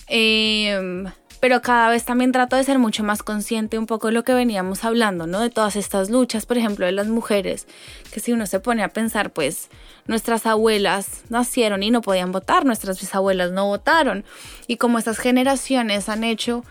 Eh, 0.09 1.05
pero 1.43 1.61
cada 1.61 1.91
vez 1.91 2.05
también 2.05 2.31
trato 2.31 2.55
de 2.55 2.63
ser 2.63 2.79
mucho 2.79 3.03
más 3.03 3.25
consciente 3.25 3.77
un 3.77 3.87
poco 3.87 4.07
de 4.07 4.13
lo 4.13 4.23
que 4.23 4.33
veníamos 4.33 4.85
hablando, 4.85 5.27
¿no? 5.27 5.41
De 5.41 5.51
todas 5.51 5.75
estas 5.75 6.09
luchas, 6.09 6.47
por 6.47 6.57
ejemplo, 6.57 6.87
de 6.87 6.93
las 6.93 7.09
mujeres, 7.09 7.67
que 8.13 8.21
si 8.21 8.31
uno 8.31 8.47
se 8.47 8.61
pone 8.61 8.85
a 8.85 8.91
pensar, 8.91 9.33
pues 9.33 9.69
nuestras 10.07 10.47
abuelas 10.47 11.25
nacieron 11.31 11.83
y 11.83 11.91
no 11.91 12.01
podían 12.01 12.31
votar, 12.31 12.65
nuestras 12.65 13.01
bisabuelas 13.01 13.51
no 13.51 13.67
votaron, 13.67 14.25
y 14.69 14.77
como 14.77 15.01
estas 15.01 15.19
generaciones 15.19 16.09
han 16.09 16.23
hecho 16.23 16.65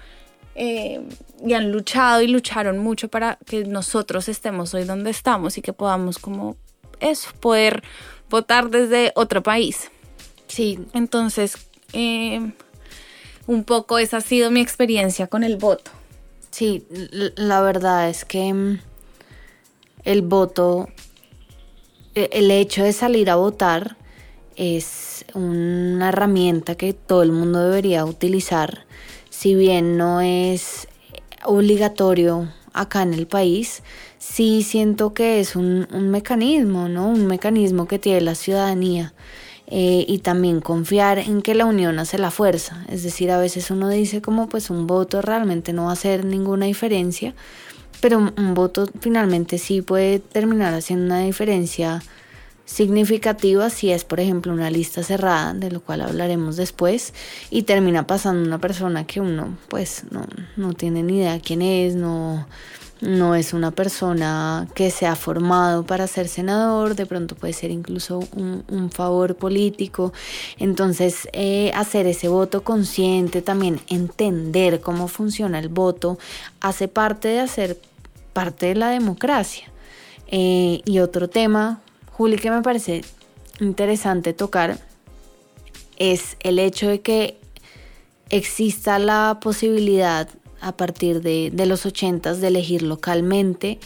eh, 0.55 1.01
y 1.45 1.51
han 1.51 1.73
luchado 1.73 2.21
y 2.21 2.27
lucharon 2.27 2.77
mucho 2.77 3.09
para 3.09 3.39
que 3.45 3.65
nosotros 3.65 4.29
estemos 4.29 4.73
hoy 4.73 4.85
donde 4.85 5.09
estamos 5.09 5.57
y 5.57 5.61
que 5.61 5.73
podamos 5.73 6.17
como 6.17 6.55
eso, 7.01 7.29
poder 7.41 7.83
votar 8.29 8.69
desde 8.69 9.11
otro 9.15 9.43
país. 9.43 9.91
Sí. 10.47 10.79
Entonces, 10.93 11.57
eh, 11.91 12.53
un 13.48 13.63
poco 13.63 13.98
esa 13.98 14.17
ha 14.17 14.21
sido 14.21 14.51
mi 14.51 14.62
experiencia 14.62 15.27
con 15.27 15.43
el 15.43 15.57
voto. 15.57 15.91
Sí, 16.51 16.86
la 17.36 17.62
verdad 17.62 18.10
es 18.10 18.25
que 18.25 18.53
mm, 18.53 18.79
el 20.03 20.21
voto, 20.21 20.88
e, 22.15 22.29
el 22.33 22.51
hecho 22.51 22.83
de 22.83 22.93
salir 22.93 23.29
a 23.29 23.36
votar 23.36 23.98
es 24.55 25.25
una 25.33 26.10
herramienta 26.10 26.75
que 26.75 26.93
todo 26.93 27.24
el 27.24 27.31
mundo 27.31 27.60
debería 27.60 28.05
utilizar 28.05 28.86
si 29.41 29.55
bien 29.55 29.98
no 29.98 30.21
es 30.21 30.88
obligatorio 31.45 32.48
acá 32.74 33.01
en 33.01 33.15
el 33.15 33.25
país, 33.25 33.81
sí 34.19 34.62
siento 34.62 35.15
que 35.15 35.39
es 35.39 35.55
un, 35.55 35.88
mecanismo, 36.12 36.88
¿no? 36.89 37.07
Un 37.07 37.25
mecanismo 37.25 37.88
que 37.88 37.98
tiene 37.98 38.21
la 38.21 38.36
ciudadanía. 38.36 39.13
Eh, 39.73 40.03
y 40.05 40.17
también 40.17 40.59
confiar 40.59 41.17
en 41.17 41.41
que 41.41 41.55
la 41.55 41.65
unión 41.65 41.97
hace 41.97 42.17
la 42.17 42.29
fuerza. 42.29 42.83
Es 42.89 43.03
decir, 43.03 43.31
a 43.31 43.37
veces 43.37 43.71
uno 43.71 43.87
dice 43.87 44.21
como 44.21 44.49
pues 44.49 44.69
un 44.69 44.85
voto 44.85 45.21
realmente 45.21 45.71
no 45.71 45.85
va 45.85 45.91
a 45.91 45.93
hacer 45.93 46.25
ninguna 46.25 46.65
diferencia, 46.65 47.33
pero 48.01 48.17
un, 48.17 48.53
voto 48.53 48.89
finalmente 48.99 49.57
sí 49.57 49.81
puede 49.81 50.19
terminar 50.19 50.73
haciendo 50.73 51.05
una 51.05 51.21
diferencia 51.21 52.03
significativa 52.65 53.69
si 53.69 53.91
es, 53.91 54.03
por 54.03 54.19
ejemplo, 54.19 54.51
una 54.51 54.69
lista 54.69 55.03
cerrada, 55.03 55.53
de 55.53 55.71
lo 55.71 55.79
cual 55.79 56.01
hablaremos 56.01 56.57
después, 56.57 57.13
y 57.49 57.63
termina 57.63 58.05
pasando 58.05 58.45
una 58.45 58.59
persona 58.59 59.07
que 59.07 59.21
uno 59.21 59.57
pues 59.69 60.03
no, 60.11 60.25
no 60.57 60.73
tiene 60.73 61.01
ni 61.01 61.19
idea 61.19 61.39
quién 61.39 61.61
es, 61.61 61.95
no 61.95 62.45
no 63.01 63.34
es 63.34 63.53
una 63.53 63.72
persona 63.72 64.67
que 64.75 64.91
se 64.91 65.08
ha 65.08 65.15
formado 65.15 65.84
para 65.84 66.05
ser 66.05 66.27
senador, 66.27 66.96
de 66.96 67.08
pronto 67.08 67.36
puede 67.36 67.53
ser 67.53 67.72
incluso 67.72 68.20
un, 68.36 68.91
favor 68.91 69.36
político. 69.36 70.13
Entonces, 70.58 71.27
eh, 71.34 71.72
hacer 71.75 72.05
ese 72.05 72.27
voto 72.27 72.63
consciente, 72.63 73.41
también 73.41 73.79
entender 73.89 74.81
cómo 74.81 75.08
funciona 75.08 75.60
el 75.60 75.70
voto, 75.70 76.20
hace 76.60 76.88
parte 76.88 77.29
de 77.29 77.39
hacer 77.39 77.79
parte 78.34 78.67
de 78.67 78.75
la 78.75 78.89
democracia. 78.89 79.67
Eh, 80.27 80.81
y 80.86 81.00
otro 81.00 81.27
tema, 81.27 81.81
Juli, 82.12 82.38
que 82.38 82.51
me 82.51 82.62
parece 82.62 83.03
interesante 83.60 84.34
tocar, 84.34 84.77
es 85.98 86.38
el 86.41 86.60
hecho 86.60 86.88
de 86.88 87.01
que 87.01 87.39
exista 88.29 89.00
la 89.00 89.39
posibilidad 89.41 90.29
a 90.62 90.72
partir 90.72 91.22
de, 91.22 91.51
los 91.65 91.86
80 91.86 92.36
de 92.36 92.48
elegir 92.48 92.84
localmente 92.84 93.80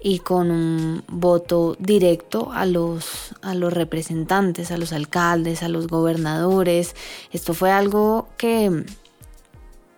y 0.00 0.20
con 0.20 0.50
un 0.50 1.04
voto 1.08 1.76
directo 1.78 2.50
a 2.52 2.66
los, 2.66 3.34
a 3.42 3.54
los 3.54 3.72
representantes, 3.72 4.70
a 4.70 4.78
los 4.78 4.92
alcaldes, 4.92 5.62
a 5.62 5.68
los 5.68 5.86
gobernadores. 5.86 6.96
Esto 7.32 7.54
fue 7.54 7.70
algo 7.70 8.28
que, 8.36 8.84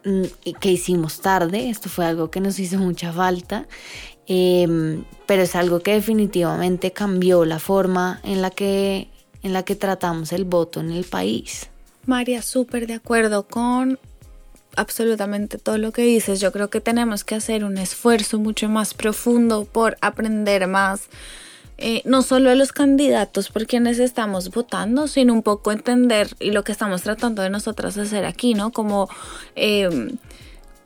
mm, 0.05 0.55
que 0.61 0.71
hicimos 0.71 1.21
tarde, 1.21 1.71
esto 1.71 1.89
fue 1.89 2.05
algo 2.05 2.31
que 2.31 2.41
nos 2.41 2.59
hizo 2.59 2.79
mucha 2.79 3.13
falta, 3.13 3.67
em, 4.27 5.05
pero 5.27 5.43
es 5.43 5.55
algo 5.55 5.81
que 5.81 5.95
definitivamente 5.95 6.93
cambió 6.93 7.45
la 7.45 7.59
forma 7.59 8.21
en 8.25 8.43
la 8.43 8.51
que, 8.51 9.09
en 9.43 9.53
la 9.53 9.63
que 9.63 9.77
tratamos 9.77 10.33
el 10.33 10.45
voto 10.45 10.81
en 10.81 10.91
el 10.91 11.05
país. 11.05 11.69
María, 12.07 12.43
súper 12.43 12.87
de 12.87 12.95
acuerdo 12.95 13.47
con 13.49 13.99
absolutamente 14.77 15.59
todo 15.59 15.79
lo 15.79 15.93
que 15.93 16.03
dices. 16.03 16.41
Yo 16.41 16.53
creo 16.53 16.71
que 16.71 16.81
tenemos 16.81 17.25
que 17.25 17.35
hacer 17.35 17.65
un 17.65 17.79
esfuerzo 17.79 18.39
mucho 18.39 18.69
más 18.69 18.95
profundo 18.95 19.65
por 19.65 19.97
aprender 20.01 20.67
más. 20.67 21.09
Eh, 21.77 22.03
no 22.05 22.23
solo 22.23 22.51
de 22.51 22.57
los 22.57 22.73
candidatos 22.73 23.49
por 23.49 23.67
quienes 23.67 23.99
estamos 23.99 24.51
votando, 24.51 25.09
sino 25.09 25.33
un 25.33 25.43
poco 25.43 25.73
entender 25.73 26.29
y 26.39 26.53
lo 26.53 26.63
que 26.63 26.71
estamos 26.71 27.03
tratando 27.03 27.43
de 27.43 27.51
nosotras 27.51 27.99
hacer 27.99 28.25
aquí, 28.25 28.55
¿no? 28.55 28.71
Como 28.71 29.09
eh, 29.57 30.13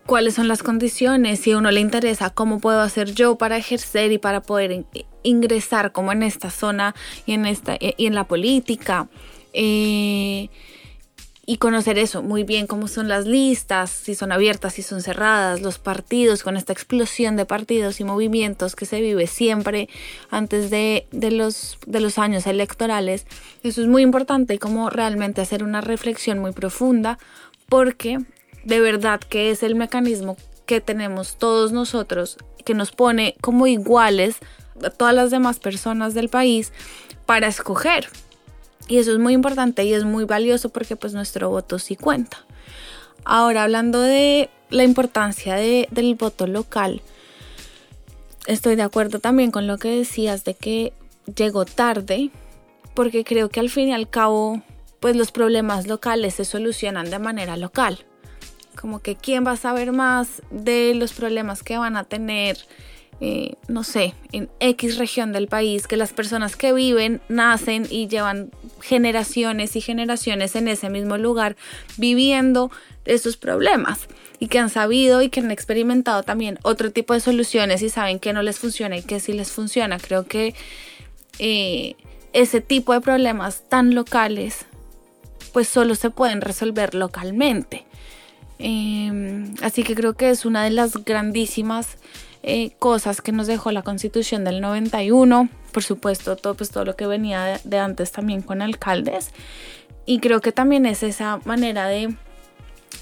cuáles 0.07 0.35
son 0.35 0.49
las 0.49 0.63
condiciones, 0.63 1.41
si 1.41 1.53
a 1.53 1.59
uno 1.59 1.71
le 1.71 1.81
interesa, 1.81 2.31
cómo 2.31 2.59
puedo 2.59 2.81
hacer 2.81 3.13
yo 3.13 3.37
para 3.37 3.59
ejercer 3.59 4.13
y 4.13 4.19
para 4.19 4.41
poder 4.41 4.87
ingresar 5.23 5.93
como 5.93 6.11
en 6.13 6.23
esta 6.23 6.51
zona 6.51 6.95
y 7.27 7.33
en, 7.33 7.45
esta, 7.45 7.77
y 7.79 8.07
en 8.07 8.15
la 8.15 8.25
política. 8.25 9.09
Eh, 9.53 10.49
y 11.51 11.57
conocer 11.57 11.99
eso 11.99 12.23
muy 12.23 12.45
bien, 12.45 12.67
cómo 12.67 12.89
son 12.89 13.09
las 13.09 13.25
listas, 13.25 13.89
si 13.89 14.15
son 14.15 14.33
abiertas, 14.33 14.75
si 14.75 14.83
son 14.83 15.01
cerradas, 15.01 15.63
los 15.63 15.79
partidos, 15.79 16.43
con 16.43 16.59
esta 16.59 16.75
explosión 16.75 17.37
de 17.37 17.47
partidos 17.47 18.01
y 18.01 18.05
movimientos 18.05 18.77
que 18.77 18.85
se 18.85 19.01
vive 19.01 19.27
siempre 19.27 19.89
antes 20.29 20.69
de, 20.69 21.07
los, 21.11 21.79
de 21.87 22.01
los 22.01 22.19
años 22.19 22.47
electorales. 22.47 23.27
Eso 23.63 23.81
es 23.81 23.89
muy 23.89 24.03
importante 24.03 24.53
y 24.53 24.59
como 24.59 24.91
realmente 24.91 25.41
hacer 25.41 25.65
una 25.65 25.81
reflexión 25.81 26.39
muy 26.39 26.53
profunda 26.53 27.19
porque 27.71 28.19
de 28.65 28.81
verdad 28.81 29.19
que 29.19 29.51
es 29.51 29.63
el 29.63 29.75
mecanismo 29.75 30.37
que 30.67 30.83
tenemos 30.83 31.39
todos 31.39 31.73
nosotros 31.73 32.37
que 32.67 32.75
nos 32.75 32.91
pone 32.91 33.37
como 33.41 33.67
iguales 33.67 34.37
a 34.85 34.91
todas 34.91 35.15
las 35.15 35.31
demás 35.31 35.61
personas 35.61 36.13
del 36.13 36.29
país 36.29 36.75
para 37.25 37.47
escoger 37.47 38.07
y 38.89 38.99
eso 38.99 39.13
es 39.13 39.19
muy 39.19 39.35
importante 39.35 39.85
y 39.85 39.93
es 39.93 40.05
muy 40.05 40.25
valioso 40.25 40.71
porque 40.71 40.97
pues 40.97 41.13
nuestro 41.13 41.51
voto 41.51 41.79
sí 41.79 41.95
cuenta. 41.95 42.39
Ahora 43.25 43.63
hablando 43.65 44.01
de 44.01 44.51
la 44.71 44.85
importancia 44.85 45.55
del 45.57 46.15
voto 46.15 46.47
local, 46.47 47.03
estoy 48.47 48.77
de 48.77 48.83
acuerdo 48.83 49.21
también 49.21 49.51
con 49.51 49.67
lo 49.67 49.77
que 49.79 49.91
decías 49.91 50.45
de 50.45 50.55
que 50.55 50.93
llegó 51.37 51.67
tarde, 51.67 52.31
porque 52.95 53.25
creo 53.25 53.51
que 53.51 53.61
al 53.61 53.71
fin 53.71 53.89
y 53.89 53.93
al 53.93 54.09
cabo 54.09 54.63
pues 55.01 55.15
los 55.15 55.31
problemas 55.31 55.87
locales 55.87 56.35
se 56.35 56.45
solucionan 56.45 57.11
de 57.11 57.19
manera 57.19 57.57
local. 57.57 58.05
Como 58.81 59.01
que 59.01 59.17
quién 59.17 59.47
va 59.47 59.53
a 59.53 59.57
saber 59.57 59.93
más 59.93 60.43
de 60.51 60.95
los 60.95 61.13
problemas 61.13 61.63
que 61.63 61.79
van 61.79 61.97
a 61.97 62.05
tener 62.05 62.59
eh, 63.21 63.55
no 63.67 63.83
sé, 63.83 64.15
en 64.31 64.49
X 64.61 64.97
región 64.97 65.33
del 65.33 65.49
país, 65.49 65.89
que 65.89 65.97
las 65.97 66.13
personas 66.13 66.55
que 66.55 66.73
viven 66.73 67.21
nacen 67.29 67.87
y 67.91 68.07
llevan 68.07 68.53
generaciones 68.81 69.75
y 69.75 69.81
generaciones 69.81 70.55
en 70.55 70.69
ese 70.69 70.89
mismo 70.89 71.19
lugar 71.19 71.57
viviendo 71.97 72.71
esos 73.05 73.37
problemas 73.37 74.07
y 74.39 74.47
que 74.47 74.61
han 74.61 74.71
sabido 74.71 75.21
y 75.23 75.31
que 75.31 75.41
han 75.41 75.51
experimentado 75.51 76.23
también 76.23 76.59
otro 76.63 76.93
tipo 76.93 77.15
de 77.15 77.21
soluciones 77.21 77.83
y 77.83 77.89
saben 77.89 78.21
que 78.21 78.33
no 78.33 78.43
les 78.43 78.59
funciona 78.59 78.97
y 78.97 79.03
que 79.03 79.19
sí 79.19 79.33
les 79.33 79.51
funciona. 79.51 79.99
Creo 79.99 80.27
que 80.27 80.55
eh, 81.41 81.97
ese 82.33 82.61
tipo 82.61 82.93
de 82.93 83.01
problemas 83.01 83.63
tan 83.69 83.95
locales 83.95 84.67
pues 85.53 85.67
solo 85.69 85.97
se 85.97 86.11
pueden 86.11 86.41
resolver 86.41 86.95
localmente. 86.95 87.85
Em, 88.61 89.55
así 89.63 89.83
que 89.83 89.95
creo 89.95 90.15
que 90.15 90.31
es 90.31 90.45
una 90.45 90.63
de 90.65 90.71
las 90.71 91.05
grandísimas 91.05 91.97
eh, 92.43 92.73
cosas 92.79 93.21
que 93.21 93.33
nos 93.33 93.47
dejó 93.47 93.73
la 93.73 93.83
constitución 93.83 94.45
del 94.45 94.61
91, 94.61 95.49
por 95.73 95.83
supuesto 95.83 96.37
todo, 96.37 96.55
pues, 96.55 96.71
todo 96.71 96.85
lo 96.85 96.97
que 96.97 97.07
venía 97.07 97.61
de, 97.63 97.79
antes 97.79 98.13
también 98.13 98.43
con 98.43 98.63
alcaldes. 98.63 99.31
Y 100.07 100.21
creo 100.21 100.41
que 100.41 100.53
también 100.53 100.87
es 100.87 101.03
esa 101.03 101.41
manera 101.45 101.87
de, 101.87 102.15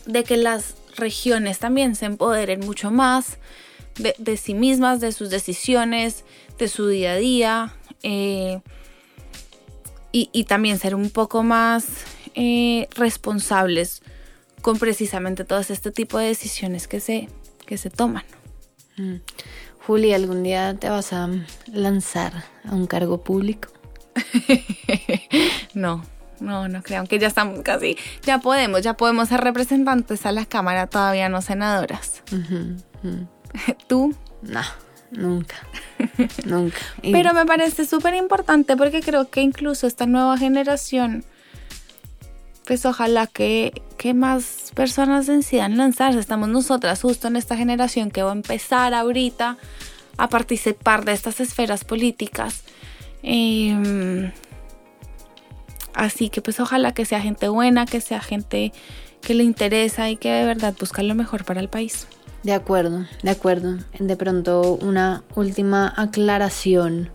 de 0.06 0.24
que 0.24 0.36
las 0.36 0.76
regiones 0.96 1.58
también 1.58 1.94
se 1.94 2.06
empoderen 2.06 2.60
mucho 2.60 2.90
más 2.90 3.38
de, 3.98 4.36
sí 4.36 4.54
mismas, 4.54 5.00
de 5.00 5.12
sus 5.12 5.30
decisiones, 5.30 6.24
de 6.58 6.68
su 6.68 6.88
día 6.88 7.12
a 7.12 7.16
día. 7.16 7.74
Eh, 8.02 8.60
y, 10.12 10.44
también 10.44 10.78
ser 10.78 10.94
un 10.94 11.10
poco 11.10 11.42
más 11.42 11.84
eh, 12.34 12.88
responsables 12.94 14.00
con 14.62 14.78
precisamente 14.78 15.44
todo 15.44 15.58
este 15.58 15.90
tipo 15.90 16.16
de 16.16 16.28
decisiones 16.28 16.88
que 16.88 17.00
se, 17.00 17.28
que 17.66 17.76
se 17.76 17.90
toman. 17.90 18.24
Mm. 18.96 19.16
Juli, 19.86 20.12
¿algún 20.12 20.42
día 20.42 20.74
te 20.74 20.88
vas 20.88 21.12
a 21.12 21.28
lanzar 21.72 22.32
a 22.64 22.74
un 22.74 22.86
cargo 22.86 23.22
público? 23.22 23.68
no, 25.74 26.02
no, 26.40 26.68
no 26.68 26.82
creo, 26.82 27.00
aunque 27.00 27.18
ya 27.18 27.28
estamos 27.28 27.60
casi, 27.62 27.96
ya 28.22 28.38
podemos, 28.38 28.82
ya 28.82 28.94
podemos 28.94 29.28
ser 29.28 29.42
representantes 29.42 30.26
a 30.26 30.32
la 30.32 30.46
Cámara, 30.46 30.86
todavía 30.86 31.28
no 31.28 31.42
senadoras. 31.42 32.22
¿Tú? 33.88 34.14
No, 34.42 34.62
nunca, 35.10 35.56
nunca. 36.44 36.78
Pero 37.02 37.34
me 37.34 37.46
parece 37.46 37.84
súper 37.84 38.14
importante 38.14 38.76
porque 38.76 39.02
creo 39.02 39.28
que 39.30 39.40
incluso 39.40 39.86
esta 39.86 40.06
nueva 40.06 40.36
generación 40.38 41.24
pues 42.66 42.84
ojalá 42.84 43.26
que, 43.26 43.72
más 44.14 44.70
personas 44.74 45.26
decidan 45.26 45.76
lanzarse. 45.76 46.18
Estamos 46.20 46.48
nosotras 46.48 47.02
justo 47.02 47.26
en 47.26 47.36
esta 47.36 47.56
generación 47.56 48.10
que 48.10 48.22
va 48.22 48.30
a 48.30 48.34
empezar 48.34 48.94
ahorita 48.94 49.56
a 50.16 50.28
participar 50.28 51.04
de 51.04 51.12
estas 51.12 51.40
esferas 51.40 51.84
políticas. 51.84 52.62
Em, 53.24 54.30
así 55.94 56.28
que 56.28 56.40
pues 56.40 56.60
ojalá 56.60 56.94
que 56.94 57.04
sea 57.04 57.20
gente 57.20 57.48
buena, 57.48 57.84
que 57.86 58.00
sea 58.00 58.20
gente 58.20 58.72
que 59.22 59.34
le 59.34 59.42
interesa 59.42 60.08
y 60.08 60.16
que 60.16 60.30
de 60.30 60.44
verdad 60.44 60.74
busca 60.78 61.02
lo 61.02 61.16
mejor 61.16 61.44
para 61.44 61.60
el 61.60 61.68
país. 61.68 62.06
De 62.44 62.52
acuerdo, 62.52 63.06
de 63.24 63.30
acuerdo. 63.30 63.78
De 63.98 64.16
pronto 64.16 64.78
una 64.80 65.24
última 65.34 65.92
aclaración 65.96 67.10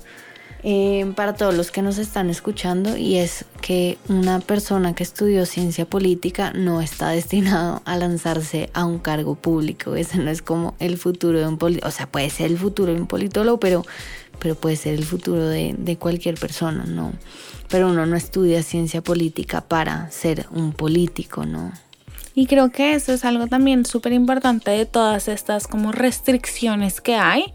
eh, 0.63 1.11
para 1.15 1.33
todos 1.33 1.55
los 1.55 1.71
que 1.71 1.81
nos 1.81 1.97
están 1.97 2.29
escuchando 2.29 2.95
y 2.95 3.17
es 3.17 3.45
que 3.61 3.97
una 4.09 4.39
persona 4.39 4.93
que 4.93 5.01
estudió 5.03 5.45
ciencia 5.45 5.85
política 5.85 6.53
no 6.53 6.81
está 6.81 7.09
destinado 7.09 7.81
a 7.85 7.95
lanzarse 7.97 8.69
a 8.73 8.85
un 8.85 8.99
cargo 8.99 9.35
público. 9.35 9.95
Ese 9.95 10.19
no 10.19 10.29
es 10.29 10.41
como 10.41 10.75
el 10.79 10.97
futuro 10.97 11.39
de 11.39 11.47
un 11.47 11.57
politólogo. 11.57 11.87
O 11.87 11.91
sea, 11.91 12.07
puede 12.07 12.29
ser 12.29 12.51
el 12.51 12.57
futuro 12.57 12.93
de 12.93 13.01
un 13.01 13.07
politólogo, 13.07 13.59
pero, 13.59 13.83
pero 14.37 14.55
puede 14.55 14.75
ser 14.75 14.93
el 14.93 15.03
futuro 15.03 15.47
de, 15.47 15.73
de 15.77 15.97
cualquier 15.97 16.35
persona, 16.35 16.85
¿no? 16.85 17.13
Pero 17.67 17.89
uno 17.89 18.05
no 18.05 18.15
estudia 18.15 18.61
ciencia 18.61 19.01
política 19.01 19.61
para 19.61 20.11
ser 20.11 20.45
un 20.51 20.73
político, 20.73 21.45
¿no? 21.45 21.71
Y 22.33 22.45
creo 22.45 22.71
que 22.71 22.93
eso 22.93 23.13
es 23.13 23.25
algo 23.25 23.47
también 23.47 23.85
súper 23.85 24.13
importante 24.13 24.71
de 24.71 24.85
todas 24.85 25.27
estas 25.27 25.67
como 25.67 25.91
restricciones 25.91 27.01
que 27.01 27.15
hay. 27.15 27.53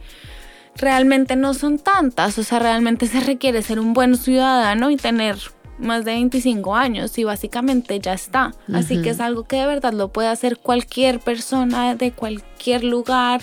Realmente 0.79 1.37
no 1.37 1.55
son 1.55 1.79
tantas, 1.79 2.39
o 2.39 2.43
sea, 2.43 2.59
realmente 2.59 3.07
se 3.07 3.21
requiere 3.21 3.63
ser 3.63 3.79
un 3.81 3.95
buen 3.95 4.17
ciudadano 4.17 4.91
y 4.91 4.97
tener 4.97 5.37
más 5.79 6.05
de 6.05 6.13
25 6.13 6.75
años 6.75 7.17
y 7.19 7.25
básicamente 7.25 7.99
ya 8.01 8.13
está. 8.13 8.55
Así 8.73 9.03
que 9.03 9.11
es 9.11 9.21
algo 9.21 9.45
que 9.45 9.57
de 9.57 9.67
verdad 9.67 9.93
lo 9.93 10.09
puede 10.09 10.29
hacer 10.29 10.59
cualquier 10.59 11.21
persona 11.21 11.95
de 11.95 12.13
cualquier 12.13 12.85
lugar 12.85 13.43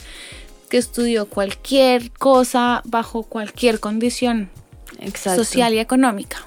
que 0.69 0.77
estudió 0.77 1.27
cualquier 1.27 2.11
cosa 2.11 2.81
bajo 2.85 3.23
cualquier 3.23 3.79
condición 3.79 4.49
social 5.15 5.73
y 5.73 5.79
económica. 5.79 6.37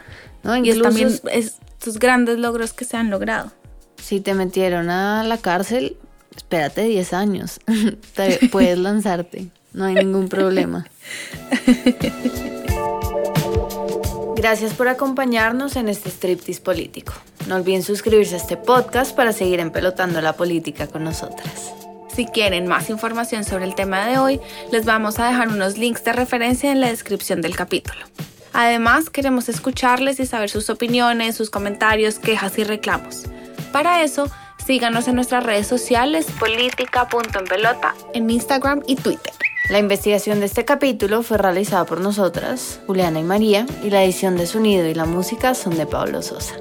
y 0.62 0.70
es 0.70 0.82
también 0.82 1.10
estos 1.32 1.98
grandes 1.98 2.38
logros 2.38 2.72
que 2.72 2.84
se 2.84 2.96
han 2.96 3.10
logrado. 3.10 3.52
Si 4.02 4.20
te 4.20 4.34
metieron 4.34 4.90
a 4.90 5.22
la 5.24 5.38
cárcel, 5.38 5.96
espérate 6.34 6.82
10 6.82 7.12
años. 7.12 7.60
puedes 8.50 8.78
lanzarte, 8.78 9.50
no 9.76 9.84
hay 9.84 9.94
ningún 9.94 10.28
problema. 10.28 10.86
Gracias 14.36 14.74
por 14.74 14.88
acompañarnos 14.88 15.76
en 15.76 15.88
este 15.88 16.08
striptease 16.10 16.60
político. 16.60 17.12
No 17.46 17.56
olviden 17.56 17.82
suscribirse 17.82 18.34
a 18.34 18.38
este 18.38 18.56
podcast 18.56 19.14
para 19.14 19.32
seguir 19.32 19.60
empelotando 19.60 20.20
la 20.20 20.32
política 20.32 20.86
con 20.86 21.04
nosotras. 21.04 21.72
Si 22.14 22.26
quieren 22.26 22.66
más 22.66 22.88
información 22.88 23.44
sobre 23.44 23.66
el 23.66 23.74
tema 23.74 24.06
de 24.06 24.18
hoy, 24.18 24.40
les 24.72 24.86
vamos 24.86 25.18
a 25.18 25.26
dejar 25.26 25.48
unos 25.48 25.76
links 25.76 26.02
de 26.04 26.14
referencia 26.14 26.72
en 26.72 26.80
la 26.80 26.88
descripción 26.88 27.42
del 27.42 27.54
capítulo. 27.54 28.00
Además, 28.54 29.10
queremos 29.10 29.50
escucharles 29.50 30.18
y 30.20 30.26
saber 30.26 30.48
sus 30.48 30.70
opiniones, 30.70 31.36
sus 31.36 31.50
comentarios, 31.50 32.18
quejas 32.18 32.56
y 32.58 32.64
reclamos. 32.64 33.24
Para 33.70 34.02
eso, 34.02 34.30
síganos 34.66 35.08
en 35.08 35.16
nuestras 35.16 35.44
redes 35.44 35.66
sociales 35.66 36.26
política.enpelota 36.38 37.94
en 38.14 38.30
Instagram 38.30 38.82
y 38.86 38.96
Twitter. 38.96 39.34
La 39.68 39.80
investigación 39.80 40.38
de 40.38 40.46
este 40.46 40.64
capítulo 40.64 41.24
fue 41.24 41.38
realizada 41.38 41.84
por 41.86 42.00
nosotras, 42.00 42.80
Juliana 42.86 43.18
y 43.18 43.24
María, 43.24 43.66
y 43.82 43.90
la 43.90 44.04
edición 44.04 44.36
de 44.36 44.46
sonido 44.46 44.86
y 44.86 44.94
la 44.94 45.06
música 45.06 45.54
son 45.54 45.76
de 45.76 45.86
Pablo 45.86 46.22
Sosa. 46.22 46.54